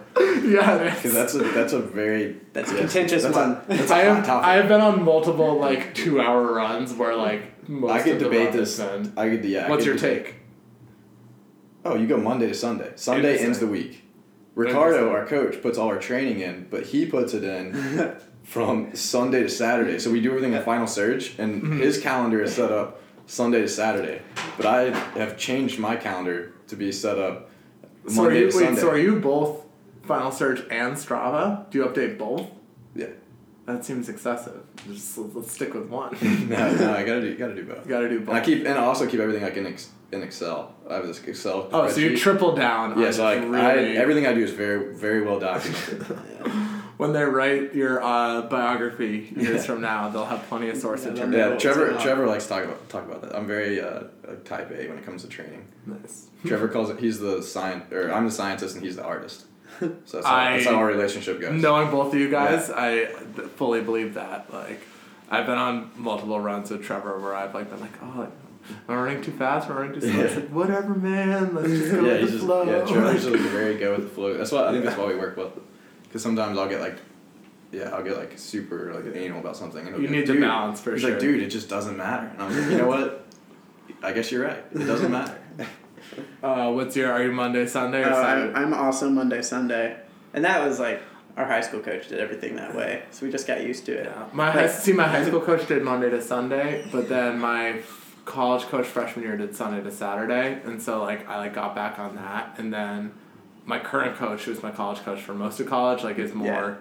[0.53, 3.51] yeah, Because that's a that's a very That's a yeah, contentious that's one.
[3.53, 4.45] A, that's a I have topic.
[4.47, 8.19] I have been on multiple like two hour runs where like most I could of
[8.19, 8.77] the debate run this.
[8.77, 9.65] has been- I could yeah.
[9.65, 10.35] I What's could your debate- take?
[11.85, 12.91] Oh, you go Monday to Sunday.
[12.95, 14.03] Sunday ends the week.
[14.55, 17.71] Ricardo, our coach, puts all our training in, but he puts it in
[18.43, 19.99] from Sunday to Saturday.
[19.99, 21.79] So we do everything in final surge, and Mm-hmm.
[21.79, 24.21] his calendar is set up Sunday to Saturday.
[24.57, 24.79] But I
[25.17, 27.49] have changed my calendar to be set up
[28.05, 29.63] Monday So are you, to wait, so are you both
[30.03, 31.69] Final Surge and Strava?
[31.69, 32.47] Do you update both?
[32.95, 33.07] Yeah.
[33.65, 34.61] That seems excessive.
[34.85, 36.13] Just let's, stick with one.
[36.49, 37.85] No, no, I gotta do, gotta do both.
[37.85, 38.29] you gotta do both.
[38.29, 40.75] And I keep, and I also keep everything like in, ex, in Excel.
[40.89, 41.69] I have this Excel.
[41.71, 42.99] oh, so you triple down.
[42.99, 46.05] Yeah, so like just I, everything I do is very, very well documented.
[46.97, 51.17] when they write your uh, biography years from now, they'll have plenty of sources.
[51.17, 51.25] Yeah.
[51.29, 51.93] Yeah, Trevor.
[51.99, 53.35] Trevor likes to talk about talk about that.
[53.35, 54.03] I'm very uh,
[54.45, 55.65] type A when it comes to training.
[55.85, 56.27] Nice.
[56.45, 56.99] Trevor calls it.
[56.99, 59.45] He's the science, or I'm the scientist and he's the artist.
[59.79, 59.87] So
[60.17, 61.59] that's how, I- that's how our relationship goes.
[61.61, 63.05] Knowing both of you guys, I
[63.55, 64.53] fully believe that.
[64.53, 64.81] Like,
[65.31, 68.31] I've been on multiple runs with Trevor where I've like been like, oh, like,
[68.87, 70.21] I'm running too fast, I'm running too slow.
[70.21, 70.39] It's Yeah.
[70.41, 71.55] like, whatever, man.
[71.55, 72.63] Let's just go Yeah, with he's the just flow.
[72.63, 72.85] yeah.
[72.85, 74.37] Trevor's just very go with the flow.
[74.37, 75.51] That's why I think that's why we work well.
[76.13, 76.97] Because sometimes I'll get like,
[77.71, 79.79] yeah, I'll get like super like anal about something.
[79.83, 81.09] And he'll You need the "Dude," balance for he's sure.
[81.09, 82.27] like, dude, it just doesn't matter.
[82.27, 83.25] And I'm like, you know what?
[84.03, 84.63] I guess you're right.
[84.75, 85.35] It doesn't matter.
[86.43, 87.11] Uh, what's your?
[87.11, 89.97] Are you Monday, Sunday, or Oh, I'm, I'm also Monday, Sunday.
[90.35, 91.01] And that was like,
[91.35, 93.01] our high school coach did everything that way.
[93.09, 94.05] So we just got used to it.
[94.05, 94.27] Yeah.
[94.33, 97.81] My high, see, my high school coach did Monday to Sunday, but then my
[98.25, 101.97] college coach freshman year did Sunday to Saturday, and so like I like got back
[101.97, 103.13] on that, and then
[103.65, 106.47] my current coach, who was my college coach for most of college, like is more.
[106.47, 106.75] Yeah.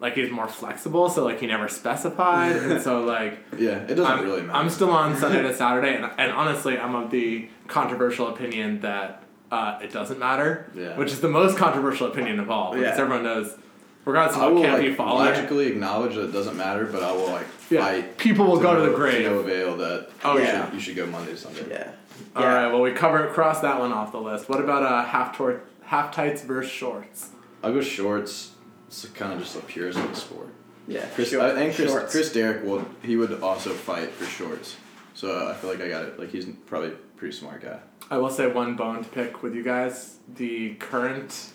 [0.00, 4.06] Like he's more flexible, so like he never specified, and so like Yeah, it doesn't
[4.06, 4.58] I'm, really matter.
[4.58, 9.22] I'm still on Sunday to Saturday, and, and honestly, I'm of the controversial opinion that
[9.52, 10.96] uh, it doesn't matter, Yeah.
[10.96, 13.02] which is the most controversial opinion of all, because Yeah.
[13.02, 13.58] everyone knows,
[14.06, 16.86] regardless of I what will camp like you follow, logically acknowledge that it doesn't matter,
[16.86, 18.16] but I will like yeah, fight.
[18.16, 19.26] people will to go to the grave.
[19.26, 20.08] no avail that.
[20.24, 20.64] Oh, you yeah.
[20.64, 21.66] should, you should go Monday to Sunday.
[21.68, 21.90] Yeah.
[22.34, 22.54] All Yeah.
[22.54, 24.48] right, well we cover cross that one off the list.
[24.48, 25.60] What about uh, half tor-
[25.90, 27.30] half tights versus shorts?
[27.62, 28.52] I'll go shorts.
[28.86, 30.48] It's kind of just the purest of the sport.
[30.88, 31.04] Yeah.
[31.14, 32.12] Chris, Short- I, and Chris, shorts.
[32.12, 34.76] Chris Derrick will he would also fight for shorts.
[35.14, 36.18] So uh, I feel like I got it.
[36.18, 37.78] Like he's probably a pretty smart guy.
[38.10, 40.16] I will say one bone to pick with you guys.
[40.34, 41.50] The current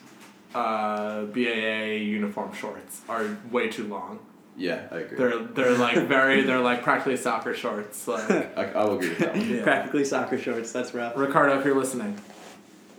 [0.53, 4.19] uh, BAA uniform shorts are way too long.
[4.57, 5.17] Yeah, I agree.
[5.17, 8.07] They're they're like very they're like practically soccer shorts.
[8.07, 9.49] Like I, I will agree with that one.
[9.49, 9.63] Yeah.
[9.63, 10.71] Practically soccer shorts.
[10.71, 11.17] That's rough.
[11.17, 12.17] Ricardo, if you're listening,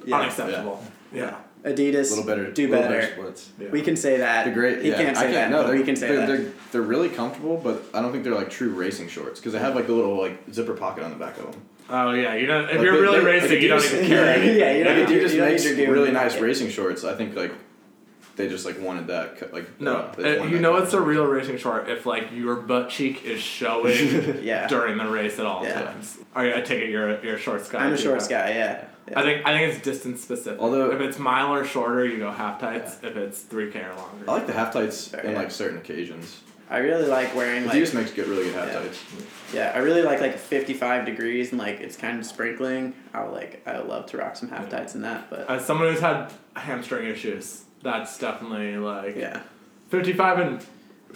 [0.05, 0.17] Yeah.
[0.19, 0.81] unacceptable.
[0.83, 0.91] Yeah.
[1.13, 2.07] Adidas.
[2.13, 2.51] A little better.
[2.53, 3.03] Do little better.
[3.13, 3.51] splits.
[3.59, 3.69] Yeah.
[3.71, 4.45] We can say that.
[4.45, 4.83] They're great.
[4.83, 5.35] He yeah, can't I say can't.
[5.35, 5.51] that.
[5.51, 6.27] No, but they're, we can say they're, that.
[6.29, 9.59] They're, they're really comfortable, but I don't think they're like true racing shorts because they
[9.59, 11.63] have like the little like zipper pocket on the back of them.
[11.91, 13.95] Oh yeah, you know if Like, you're they- really they- racing, like, you don't Adidas-
[13.95, 14.25] even care.
[14.27, 14.59] yeah, anything.
[14.59, 16.43] yeah, you Like don't Adidas you makes need your really nice it.
[16.43, 17.05] racing shorts.
[17.05, 17.53] I think like
[18.37, 19.53] they just like wanted that.
[19.53, 21.59] Like No, uh, they just uh, wanted you know kind it's a of- real racing
[21.59, 23.95] short if like your butt cheek is showing
[24.45, 24.67] Yeah.
[24.69, 25.81] during the race at all Yeah.
[25.83, 26.19] times.
[26.35, 27.85] All right, I take it you're a, you're a shorts guy.
[27.85, 28.51] I'm a too, shorts guy.
[28.51, 28.85] Yeah.
[29.09, 29.19] Yeah.
[29.21, 30.61] I think I think it's distance specific.
[30.61, 32.99] Although- if it's mile or shorter, you go half tights.
[33.03, 36.41] If it's three k or longer, I like the half tights in like certain occasions.
[36.69, 38.81] I really like wearing like Adidas makes good, really good half Yeah.
[38.81, 39.05] tights.
[39.55, 39.73] yeah.
[39.73, 42.93] I really like like 55 degrees and like it's kind of sprinkling.
[43.15, 45.65] I would like I would love to rock some half tights in that, but As
[45.65, 49.43] someone who's had hamstring issues, that's definitely like yeah.
[49.91, 50.67] 55 and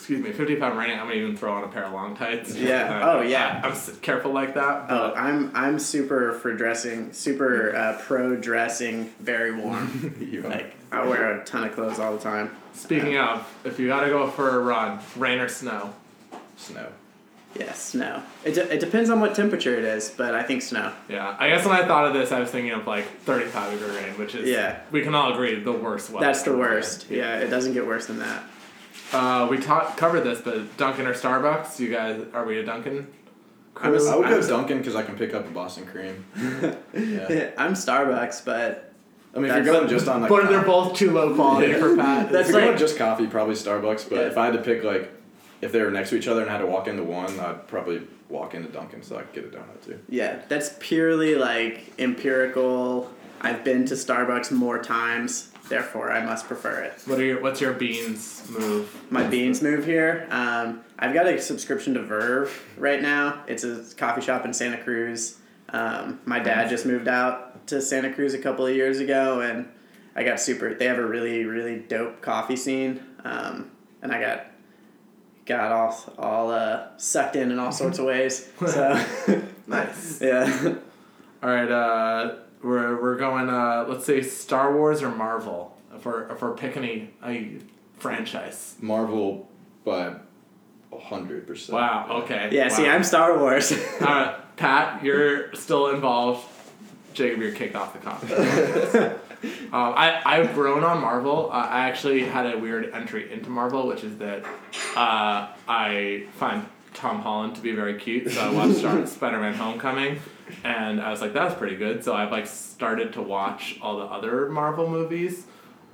[0.00, 2.56] excuse me, 50 pound rain, I'm gonna even throw on a pair of long tights.
[2.56, 3.00] Yeah.
[3.06, 3.60] Uh, Oh, yeah.
[3.62, 4.86] I, am careful like that.
[4.88, 10.16] Oh, I'm I'm super for dressing, super uh, pro dressing, very warm.
[10.30, 10.48] You are.
[10.48, 12.56] like I wear a ton of clothes all the time.
[12.72, 15.92] speaking of, if you gotta go for a run, rain or snow.
[16.56, 16.88] Snow.
[17.58, 18.22] Yeah, snow.
[18.44, 20.92] It, de- it depends on what temperature it is, but I think snow.
[21.10, 23.96] Yeah, I guess when I thought of this, I was thinking of like 35 degree
[23.96, 24.80] rain, which is Yeah.
[24.92, 26.24] we can all agree the worst weather.
[26.24, 27.10] That's the worst.
[27.10, 28.44] Yeah, it doesn't get worse than that.
[29.12, 31.78] Uh, we ta- covered this, but Dunkin' or Starbucks?
[31.80, 33.06] You guys, are we a Dunkin'?
[33.76, 34.08] I'm a- crew?
[34.08, 36.24] I would go I'm- Dunkin' because I can pick up a Boston cream.
[36.94, 37.50] Yeah.
[37.58, 38.92] I'm Starbucks, but
[39.34, 41.34] I mean, if That's- you're going just on like, but they're coffee- both too low
[41.34, 41.78] quality Yeah.
[41.78, 42.26] for Pat.
[42.26, 44.08] if That's you're going just coffee, probably Starbucks.
[44.08, 44.26] But Yeah.
[44.26, 45.10] if I had to pick like,
[45.60, 47.66] if they were next to each other and I had to walk into one, I'd
[47.68, 49.98] probably walk into Dunkin' so I could get a donut too.
[50.08, 53.10] yeah, that's purely like empirical.
[53.40, 57.00] I've been to Starbucks more times, therefore I must prefer it.
[57.06, 58.94] what are your What's your beans move?
[59.10, 60.26] My beans move here.
[60.30, 63.42] Um, I've got a subscription to Verve right now.
[63.46, 65.38] It's a coffee shop in Santa Cruz.
[65.70, 69.66] Um, my dad just moved out to Santa Cruz a couple of years ago, and
[70.14, 70.74] I got super.
[70.74, 73.70] They have a really really dope coffee scene, um,
[74.02, 74.46] and I got
[75.46, 78.48] got all all uh, sucked in in all sorts of ways.
[78.66, 79.02] So
[79.70, 80.20] Nice.
[80.22, 80.74] yeah,
[81.42, 81.70] All right.
[81.70, 83.48] Uh, we're we're going.
[83.48, 85.76] Uh, let's say Star Wars or Marvel.
[85.94, 87.58] If we're if we're picking a, a
[87.98, 88.76] franchise.
[88.80, 89.48] Marvel
[89.84, 90.14] by
[90.92, 91.74] a hundred percent.
[91.74, 92.22] Wow.
[92.24, 92.50] Okay.
[92.52, 92.86] Yeah, see.
[92.86, 93.72] I'm Star Wars.
[94.00, 96.46] Uh, Pat, you're still involved.
[97.12, 99.02] Jacob, you're kicked off the conversation.
[99.72, 101.50] um, I, I've grown on Marvel.
[101.50, 104.44] Uh, I actually had a weird entry into Marvel, which is that
[104.96, 106.66] uh, I find
[107.00, 108.30] Tom Holland to be very cute.
[108.30, 110.20] So I watched Star- Spider-Man: Homecoming,
[110.64, 114.04] and I was like, "That's pretty good." So I've like started to watch all the
[114.04, 115.46] other Marvel movies,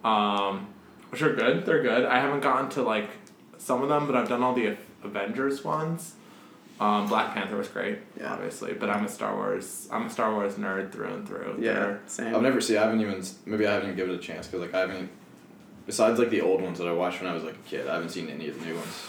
[0.05, 0.67] um,
[1.11, 1.65] which are good.
[1.65, 2.05] They're good.
[2.05, 3.09] I haven't gotten to like
[3.59, 6.15] some of them, but I've done all the Avengers ones.
[6.79, 8.35] Um, Black Panther was great, Yeah.
[8.35, 9.89] obviously, but I'm a Star Wars.
[9.91, 11.57] I'm a Star Wars nerd through and through.
[11.59, 12.35] yeah, They're- same.
[12.35, 12.77] I've never seen.
[12.77, 13.25] I haven't even.
[13.47, 15.09] Maybe I haven't even given it a chance because like I haven't.
[15.87, 17.95] Besides like the old ones that I watched when I was like a kid, I
[17.95, 19.07] haven't seen any of the new ones.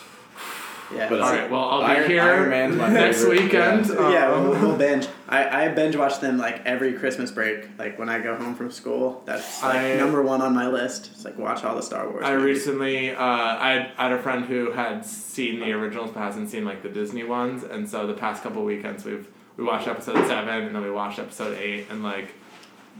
[0.93, 1.09] Yeah.
[1.09, 1.51] But All it's- right.
[1.51, 3.87] Well, I'll be here Iron Man's my next favorite, weekend.
[3.87, 4.11] yeah.
[4.11, 5.07] yeah, um, we'll, we'll binge.
[5.29, 7.67] I, I binge watch them like every Christmas break.
[7.77, 11.09] Like when I go home from school, that's like I- number one on my list.
[11.13, 12.23] It's like watch all the Star Wars.
[12.25, 12.57] I movies.
[12.65, 16.49] recently, uh, I, had, I had a friend who had seen the originals but hasn't
[16.49, 19.27] seen like the Disney ones, and so the past couple weekends we've
[19.57, 22.33] we watched episode seven and then we watched episode eight, and like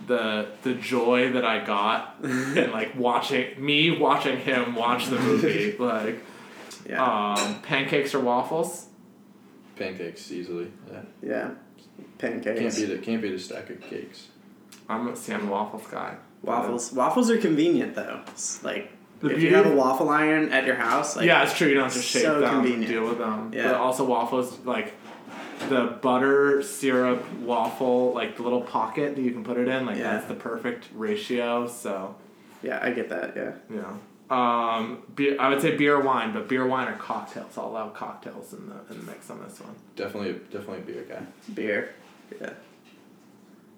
[0.07, 5.75] the the joy that I got in like watching me watching him watch the movie,
[5.77, 6.23] like
[6.87, 8.87] yeah, um, pancakes or waffles.
[9.75, 10.71] Pancakes easily.
[10.91, 11.01] Yeah.
[11.21, 11.49] yeah,
[12.17, 12.59] pancakes.
[12.59, 13.03] Can't beat it.
[13.03, 14.27] Can't beat a stack of cakes.
[14.89, 16.15] I'm a Sam waffles guy.
[16.41, 16.91] Waffles.
[16.93, 18.21] Waffles are convenient though.
[18.27, 21.43] It's like The if beauty you have a waffle iron at your house, like yeah,
[21.43, 21.67] it's true.
[21.67, 22.33] You don't have to shape them.
[22.35, 22.87] so them, convenient.
[22.87, 23.51] deal with them.
[23.53, 23.71] Yeah.
[23.71, 24.93] But also waffles, like
[25.69, 29.97] the butter syrup waffle, like the little pocket that you can put it in, like
[29.97, 30.13] Yeah.
[30.13, 31.67] that's the perfect ratio.
[31.67, 32.15] So
[32.63, 33.35] yeah, I get that.
[33.35, 33.93] Yeah, yeah.
[34.29, 37.57] Um, beer, I would say beer, wine, but beer, wine, or cocktails.
[37.57, 39.75] I'll allow cocktails in the in the mix on this one.
[39.95, 41.21] Definitely, definitely a beer guy.
[41.53, 41.93] beer.
[42.41, 42.53] Yeah.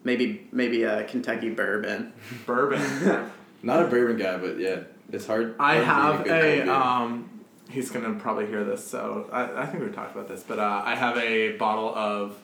[0.04, 2.14] Maybe maybe a Kentucky bourbon.
[2.46, 3.32] Bourbon.
[3.64, 4.82] Not a bourbon guy, but yeah,
[5.12, 5.56] it's hard.
[5.60, 7.30] I hard have good a um.
[7.70, 10.82] He's gonna probably hear this, so I, I think we talked about this, but uh,
[10.84, 12.36] I have a bottle of.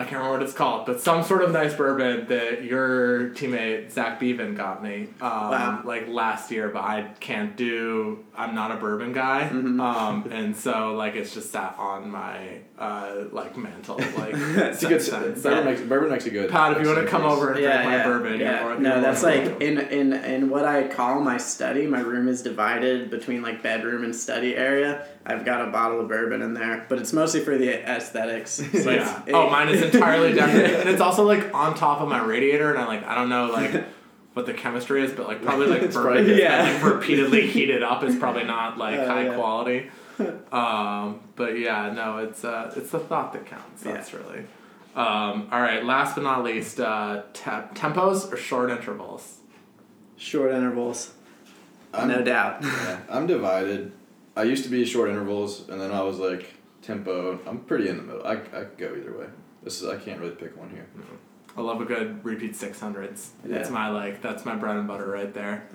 [0.00, 3.90] I can't remember what it's called, but some sort of nice bourbon that your teammate
[3.92, 5.82] Zach Bevan got me, um, Wow.
[5.84, 6.70] like last year.
[6.70, 8.24] But I can't do.
[8.34, 9.78] I'm not a bourbon guy, Mm-hmm.
[9.78, 14.88] um, and so like it's just sat on my uh, like mantle, like It's a
[14.88, 15.02] good.
[15.02, 16.48] since- Bourbon makes bourbon makes a good.
[16.50, 18.62] Pat, if you want to come over and Yeah, drink my yeah, bourbon, you're yeah.
[18.62, 19.60] more- you're no, more that's like welcome.
[19.60, 21.86] in in in what I call my study.
[21.86, 25.04] My room is divided between like bedroom and study area.
[25.26, 28.52] I've got a bottle of bourbon in there, but it's mostly for the aesthetics.
[28.52, 29.22] So yeah.
[29.26, 32.70] it- oh, mine is entirely decorated, and it's also like on top of my radiator,
[32.70, 33.84] and I like I don't know like
[34.34, 36.64] what the chemistry is, but like probably like It's bourbon probably- yeah.
[36.72, 39.34] been, like repeatedly heated up is probably not like Oh, high yeah.
[39.34, 39.90] quality.
[40.52, 43.84] Um, but yeah, no, it's uh, it's the thought that counts.
[43.86, 43.92] Yeah.
[43.94, 44.40] That's really.
[44.94, 47.42] Um, all right, last but not least, uh, te-
[47.74, 49.38] tempos or short intervals.
[50.18, 51.14] Short intervals,
[51.94, 52.58] I'm, no doubt.
[52.62, 53.92] yeah, I'm divided.
[54.36, 57.38] I used to be short intervals, and then I was like tempo.
[57.46, 58.26] I'm pretty in the middle.
[58.26, 59.26] I, I could go either way.
[59.62, 60.86] This is I can't really pick one here.
[61.56, 63.32] I love a good repeat six hundreds.
[63.44, 65.68] That's my like that's my bread and butter right there.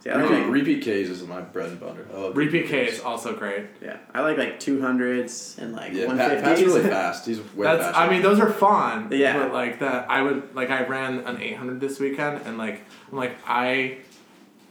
[0.00, 2.08] See, I repeat, like, repeat K's is my bread and butter.
[2.12, 2.94] I love Repeat K Ks.
[2.94, 3.66] is also great.
[3.80, 7.24] yeah, I like like two hundreds and like Yeah, one Pat, Pat's really fast.
[7.24, 8.00] He's way That's faster.
[8.00, 9.08] I mean those are fun.
[9.12, 9.38] Yeah.
[9.38, 12.82] But like that I would like I ran an eight hundred this weekend and like
[13.12, 13.98] I'm like I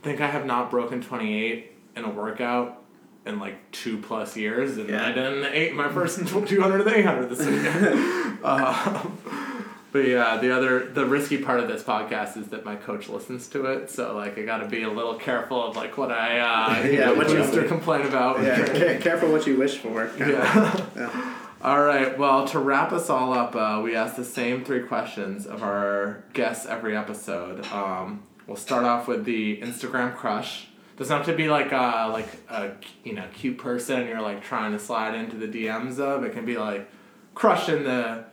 [0.04, 2.81] think I have not broken twenty eight in a workout
[3.26, 5.06] in like two plus years and Yeah.
[5.06, 6.18] I an eight my first
[6.48, 8.40] two hundred and eight hundred this weekend.
[8.44, 9.18] um,
[9.92, 13.48] but yeah, the other the risky part of this podcast is that my coach listens
[13.50, 16.40] to it, so like I got to be a little careful of like what I
[16.40, 18.42] uh, Yeah, what what you to complain about.
[18.42, 20.10] yeah, careful what you wish for.
[20.18, 20.86] Yeah.
[20.96, 21.36] Yeah.
[21.62, 22.18] All right.
[22.18, 26.24] Well, to wrap us all up, uh, we ask the same three questions of our
[26.34, 27.64] guests every episode.
[27.68, 30.70] Um, we'll start off with the Instagram crush.
[31.02, 32.74] Doesn't have to be like a like a
[33.04, 36.24] you know cute person you're like trying to slide into the DMs of.
[36.24, 36.88] It can be like
[37.34, 38.26] crush in the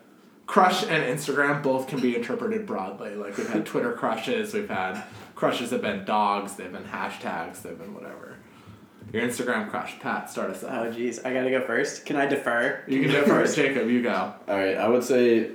[0.44, 3.14] crush and Instagram both can be interpreted broadly.
[3.14, 5.02] Like we've had Twitter crushes, we've had
[5.34, 8.36] crushes have been dogs, they've been hashtags, they've been whatever.
[9.14, 10.94] Your Instagram crush, Pat, start us Oh off.
[10.94, 12.04] geez, I gotta go first.
[12.04, 12.84] Can I defer?
[12.86, 13.88] You can do it first, Jacob.
[13.88, 14.34] You go.
[14.46, 15.52] All right, I would say,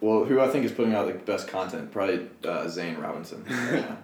[0.00, 3.44] well, who I think is putting out the best content, probably uh, Zane Robertson.
[3.50, 3.98] right now.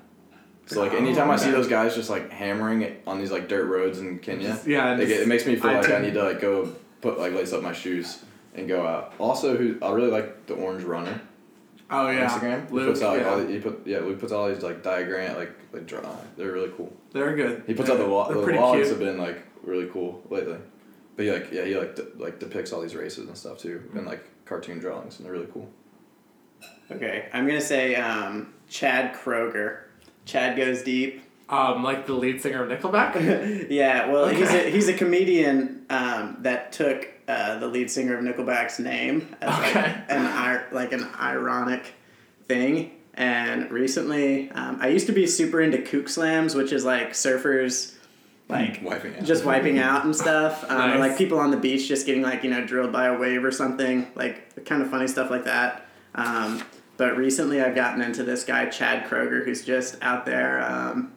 [0.69, 3.65] So like anytime I see those guys just like hammering it on these like dirt
[3.67, 6.15] roads in Kenya, Just- yeah, it, just- it makes me feel I like I need
[6.15, 8.23] to like go put like lace up my shoes
[8.55, 9.15] and go out.
[9.19, 11.21] Also, who I really like the Orange Runner
[11.91, 12.71] Oh yeah, Instagram.
[12.71, 13.29] He puts out like yeah.
[13.31, 16.01] all the, he put yeah Luke puts all these like diagram like like draw.
[16.37, 16.93] They're really cool.
[17.13, 17.63] They're good.
[17.67, 18.89] He puts They're, out the, wa- they're the pretty vlogs cute.
[18.89, 20.59] have been like really cool lately.
[21.17, 23.83] But he like yeah he like de- like depicts all these races and stuff too
[23.95, 25.67] and like cartoon drawings and they're really cool.
[26.91, 29.81] Okay, I'm gonna say um, Chad Kroeger.
[30.29, 31.23] Chad goes deep.
[31.49, 33.69] Um, like the lead singer of Nickelback.
[33.71, 38.23] Yeah, well, he's a he's a comedian um, that took uh, the lead singer of
[38.25, 40.03] Nickelback's name as like Okay.
[40.11, 41.95] an like an ironic
[42.47, 42.93] thing.
[43.15, 47.95] And recently, um, I used to be super into kook slams, which is like surfers
[48.49, 49.25] like Wiping out.
[49.25, 50.99] just wiping out and stuff, um, or Nice.
[51.01, 53.51] like people on the beach just getting like you know drilled by a wave or
[53.51, 55.87] something, like kind of funny stuff like that.
[56.15, 56.63] Um,
[56.99, 61.13] but recently, I've gotten into this guy Chad Kroeger, who's just out there um,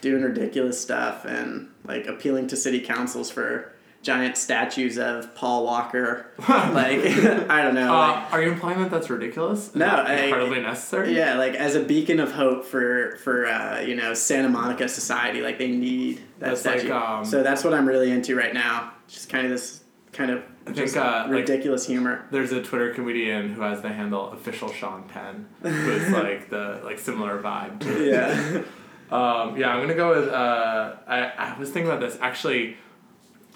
[0.00, 6.26] doing ridiculous stuff and like appealing to city councils for giant statues of Paul Walker.
[6.48, 7.00] like
[7.50, 7.92] I don't know.
[7.92, 9.74] like- Uh, are you implying that that's ridiculous?
[9.74, 11.14] No, Not I- incredibly necessary.
[11.16, 15.40] yeah, like as a beacon of hope for for uh, you know Santa Monica society,
[15.42, 16.94] like they need that That's like, statue.
[16.94, 18.92] um, so that's what I'm really into right now.
[19.08, 22.24] Just kind of this kind of I think, just uh, like- ridiculous humor.
[22.30, 26.98] There's a Twitter comedian who has the handle official Sean Penn, who's like the like
[26.98, 27.80] similar vibe.
[27.80, 28.04] To.
[28.04, 28.62] Yeah,
[29.10, 30.28] Um, yeah, I'm gonna go with.
[30.28, 32.76] Uh, I I was thinking about this actually.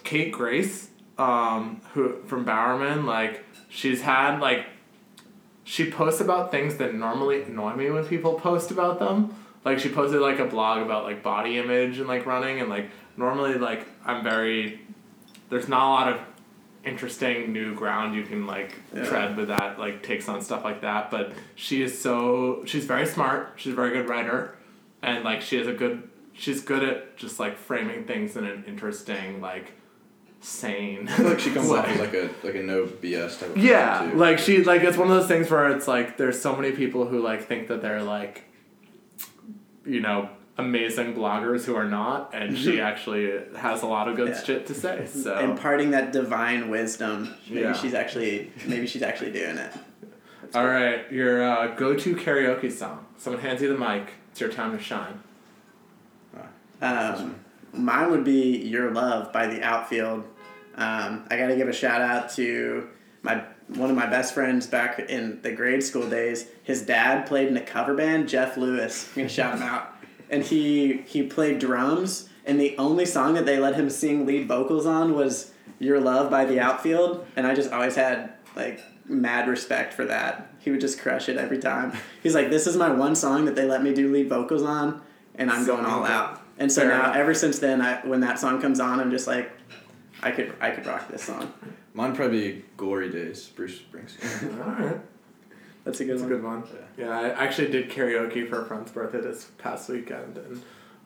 [0.04, 0.88] Kate Grace,
[1.18, 4.66] um, who from Bowerman, like she's had like,
[5.62, 9.32] she posts about things that normally annoy me when people post about them.
[9.64, 12.90] Like she posted like a blog about like body image and like running and like
[13.16, 14.80] normally like I'm very,
[15.50, 16.20] there's not a lot of
[16.84, 19.04] interesting new ground you can like Yeah.
[19.04, 23.06] tread with that like takes on stuff like that but she is so she's very
[23.06, 24.56] smart she's a very good writer
[25.00, 26.02] and like she has a good
[26.32, 29.72] she's good at just like framing things in an interesting like
[30.40, 34.10] sane like she comes off as like a like a no BS type of yeah
[34.10, 34.18] too.
[34.18, 37.06] like she like it's one of those things where it's like there's so many people
[37.06, 38.42] who like think that they're like
[39.86, 40.28] you know
[40.58, 44.42] amazing bloggers who are not and she actually has a lot of good Yeah.
[44.42, 47.34] shit to say so imparting that divine wisdom.
[47.48, 47.72] Maybe Yeah.
[47.72, 49.72] she's actually maybe she's actually doing it.
[50.54, 54.76] all right your uh, go-to karaoke song someone hands you the mic it's your time
[54.76, 55.20] to shine
[56.80, 57.36] Um,
[57.72, 60.24] mine would be "Your Love" by the Outfield.
[60.74, 62.88] Um, I got to give a shout out to
[63.22, 66.46] my one of my best friends back in the grade school days.
[66.64, 69.08] His dad played in a cover band, Jeff Lewis.
[69.10, 69.91] I'm gonna shout him out,
[70.32, 72.28] and he he played drums.
[72.44, 76.28] And the only song that they let him sing lead vocals on was "Your Love"
[76.28, 80.52] by the Outfield, and I just always had like mad respect for that.
[80.58, 81.92] He would just crush it every time.
[82.22, 85.02] He's like, "This is my one song that they let me do lead vocals on,
[85.36, 87.16] and I'm going all out." And so Fair now, enough.
[87.16, 89.52] ever since then, I, when that song comes on, I'm just like,
[90.22, 91.52] I could I could rock this song.
[91.94, 94.58] Mine probably be Glory Days, Bruce Springsteen.
[94.66, 95.00] all right
[95.84, 96.32] That's a good That's a one.
[96.34, 96.64] good one.
[96.96, 100.56] Yeah, I actually did karaoke for a friend's birthday this past weekend, and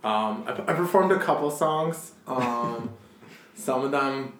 [0.05, 2.13] um, I, I performed a couple songs.
[2.27, 2.91] Um,
[3.55, 4.35] some of them,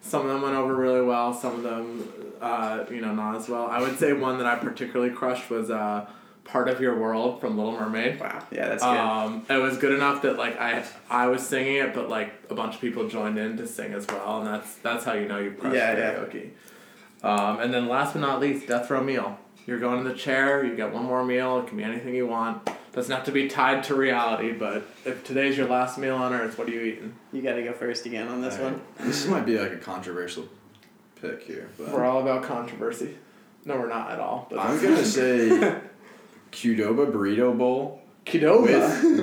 [0.00, 1.32] some of them went over really well.
[1.32, 2.08] Some of them,
[2.40, 3.66] uh, you know, not as well.
[3.66, 6.08] I would say one that I particularly crushed was uh,
[6.42, 8.18] "Part of Your World" from Little Mermaid.
[8.18, 8.88] Wow, yeah, that's good.
[8.98, 12.54] Um, it was good enough that like I I was singing it, but like a
[12.56, 15.38] bunch of people joined in to sing as well, and that's that's how you know
[15.38, 16.14] you crushed Yeah, yeah.
[16.14, 16.50] karaoke.
[17.22, 19.38] Um, and then last but not least, death row meal.
[19.66, 20.64] You're going to the chair.
[20.64, 21.58] You get one more meal.
[21.60, 22.68] It can be anything you want.
[22.92, 26.58] Doesn't have to be tied to reality, but if today's your last meal on earth,
[26.58, 27.14] what are you eating?
[27.32, 28.72] you got to go first again on this Alright.
[28.72, 28.82] one.
[29.06, 30.48] This might be like a controversial
[31.20, 33.16] pick here, but We're all about controversy.
[33.64, 34.48] No, we're not at all.
[34.50, 35.48] But I'm gonna say
[36.50, 38.62] Qdoba burrito bowl Qdoba.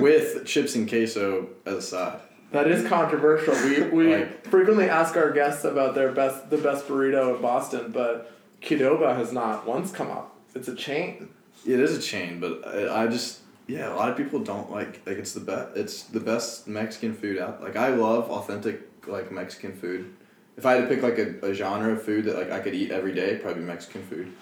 [0.00, 2.20] with chips and queso as a side.
[2.52, 3.52] That is controversial.
[3.68, 7.90] We we Like- frequently ask our guests about their best the best burrito in Boston,
[7.92, 8.32] but
[8.62, 10.34] Qdoba has not once come up.
[10.54, 11.28] It's a chain.
[11.66, 15.00] It is a chain, but I, I just yeah, a lot of people don't like
[15.06, 15.76] like it's the best.
[15.76, 17.62] It's the best Mexican food out.
[17.62, 20.14] Like I love authentic like Mexican food.
[20.56, 22.74] If I had to pick like a, a genre of food that like I could
[22.74, 24.32] eat every day, probably Mexican food.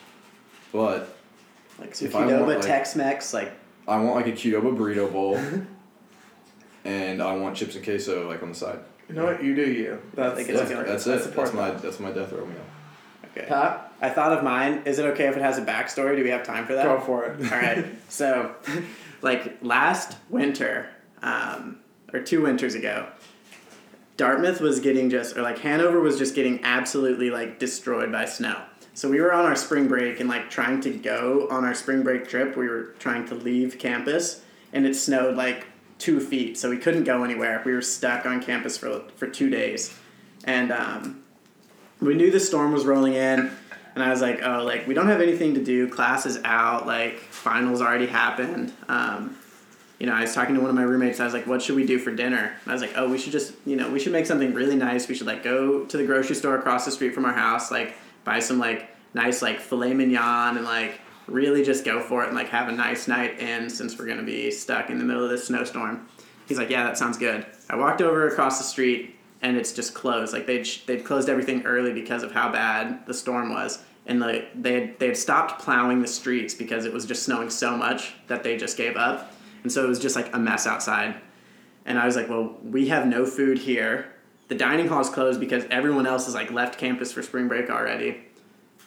[0.72, 1.14] But
[1.78, 3.52] Like so If I want, Qdoba, like- Tex-Mex, like
[3.88, 5.38] I want like a Qdoba burrito bowl,
[6.84, 8.78] and I want chips and queso like on the side.
[9.08, 9.42] You know what?
[9.42, 10.00] You do you.
[10.14, 11.36] That's Like, Yeah, it's that's that's it.
[11.36, 12.56] That's my that's my death row meal.
[13.26, 13.46] okay.
[13.46, 14.82] Pat, I thought of mine.
[14.84, 16.16] Is it okay if it has a backstory?
[16.16, 16.84] Do we have time for that?
[16.84, 17.52] go for it.
[17.52, 17.84] All right.
[18.08, 18.54] So,
[19.20, 20.88] like last winter,
[21.22, 21.78] um,
[22.12, 23.08] or two winters ago,
[24.16, 28.62] Dartmouth was getting just, or like Hanover was just getting absolutely like destroyed by snow.
[28.94, 32.02] So we were on our spring break and like trying to go on our spring
[32.02, 32.56] break trip.
[32.56, 34.42] We were trying to leave campus,
[34.72, 35.66] and it snowed like
[35.98, 37.60] two feet, so we couldn't go anywhere.
[37.64, 39.94] We were stuck on campus for for two days,
[40.44, 41.24] and um,
[42.00, 43.50] we knew the storm was rolling in
[43.96, 45.88] and i was like oh like we don't have anything to do.
[45.88, 46.86] Class is out.
[46.86, 48.72] Like finals already happened.
[48.88, 49.36] Um,
[49.98, 51.18] you know i was talking to one of my roommates.
[51.18, 52.54] I was like what should we do for dinner?
[52.62, 54.76] And i was like oh we should just you know we should make something really
[54.76, 55.08] nice.
[55.08, 57.96] We should like go to the grocery store across the street from our house like
[58.22, 62.36] buy some like nice like filet mignon and like really just go for it and
[62.36, 65.30] like have a nice night in since we're gonna be stuck in the middle of
[65.30, 66.06] this snowstorm.
[66.46, 67.44] He's like, yeah, that sounds good.
[67.68, 70.32] I walked over across the street and it's just closed.
[70.32, 74.50] Like they'd they'd closed everything early because of how bad the storm was, and like
[74.60, 78.14] they had, they had stopped plowing the streets because it was just snowing so much
[78.28, 79.32] that they just gave up,
[79.62, 81.16] and so it was just like a mess outside.
[81.84, 84.12] And I was like, well, we have no food here.
[84.48, 87.70] The dining hall is closed because everyone else has like left campus for spring break
[87.70, 88.22] already.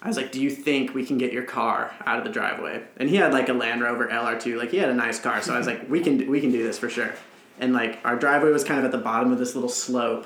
[0.02, 2.84] I was like, do you think we can get your car out of the driveway?
[2.98, 5.42] And he had like a Land Rover LR2, like he had a nice car.
[5.42, 7.14] So I was like, we can we can do this for sure.
[7.60, 10.26] And like our driveway was kind of at the bottom of this little slope,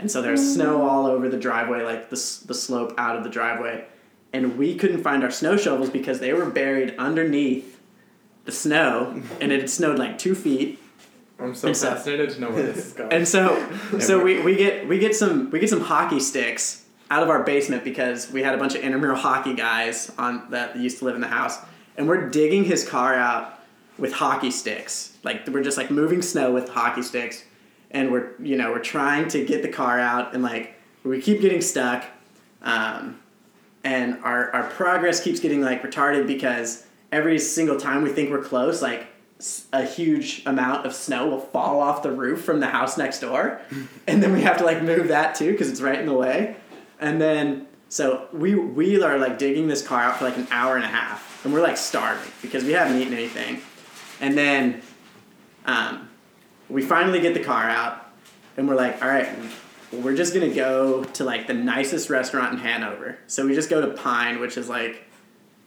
[0.00, 0.54] and so there's mm.
[0.54, 3.84] snow all over the driveway, like the the slope out of the driveway,
[4.32, 7.78] and we couldn't find our snow shovels because they were buried underneath
[8.46, 10.78] the snow, and it had snowed like two feet.
[11.38, 13.12] I'm so And so- fascinated to know where this is going.
[13.12, 13.66] And so,
[14.00, 17.42] so we, we get we get some we get some hockey sticks out of our
[17.42, 21.14] basement because we had a bunch of intramural hockey guys on that used to live
[21.14, 21.58] in the house,
[21.98, 23.60] and we're digging his car out
[23.98, 25.18] with hockey sticks.
[25.22, 27.44] Like we're just like moving snow with hockey sticks,
[27.90, 30.74] and we're you know we're trying to get the car out, and like
[31.04, 32.04] we keep getting stuck,
[32.62, 33.20] um,
[33.84, 38.42] and our our progress keeps getting like retarded because every single time we think we're
[38.42, 39.06] close, like
[39.72, 43.60] a huge amount of snow will fall off the roof from the house next door,
[44.06, 46.56] and then we have to like move that too because it's right in the way,
[47.00, 50.76] and then so we we are like digging this car out for like an hour
[50.76, 53.60] and a half, and we're like starving because we haven't eaten anything,
[54.20, 54.82] and then
[55.64, 56.09] um,
[56.70, 58.06] we finally get the car out,
[58.56, 59.28] and we're like, all right,
[59.92, 63.18] we're just gonna go to like the nicest restaurant in Hanover.
[63.26, 65.04] So we just go to Pine, which is like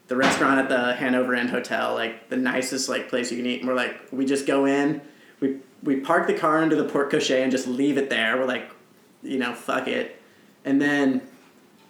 [0.08, 3.60] the restaurant at the Hanover Inn Hotel, like the nicest like place you can eat.
[3.60, 5.02] And we're like, we just go in,
[5.40, 8.38] we we park the car under the porte cochere and just leave it there.
[8.38, 8.70] We're like,
[9.22, 10.22] you know, fuck it.
[10.64, 11.22] And then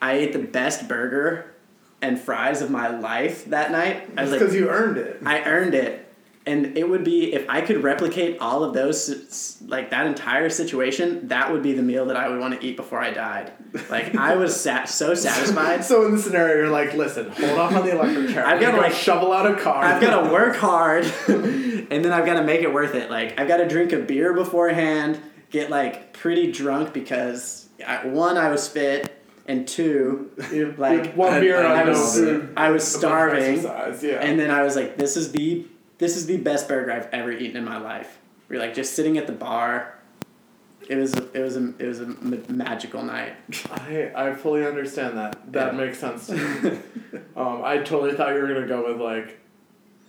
[0.01, 1.53] I ate the best burger
[2.01, 4.09] and fries of my life that night.
[4.17, 5.21] I was like, Because you earned it.
[5.25, 6.02] I earned it.
[6.45, 11.29] And it would be if I could replicate all of those, like that entire situation,
[11.29, 13.53] that would be the meal that I would want to eat before I died.
[13.89, 15.85] Like I was sat so satisfied.
[15.93, 18.45] So in the scenario, you're like, listen, hold off on the electric chair.
[18.47, 19.83] I've gotta, gonna like- shovel out a car.
[19.85, 23.09] I've got to work hard, and then I've got to make it worth it.
[23.09, 25.19] Like I've got to drink a beer beforehand,
[25.49, 29.17] get like pretty drunk because I, one I was fit,
[29.47, 30.31] and two
[30.77, 32.21] like, one beer I on no was-.
[32.21, 33.63] I was a bunch of starving.
[33.63, 34.19] Yeah.
[34.19, 35.65] And then I was like, this is the
[35.97, 38.19] this is the best burger I've ever eaten in my life.
[38.49, 39.99] We're like just sitting at the bar.
[40.89, 42.07] It was a, it was a, it was a
[42.51, 43.35] magical night.
[43.71, 45.51] I, I fully understand that.
[45.53, 45.79] That Yeah.
[45.79, 46.77] makes sense to me.
[47.37, 49.39] um, I totally thought you were gonna go with like,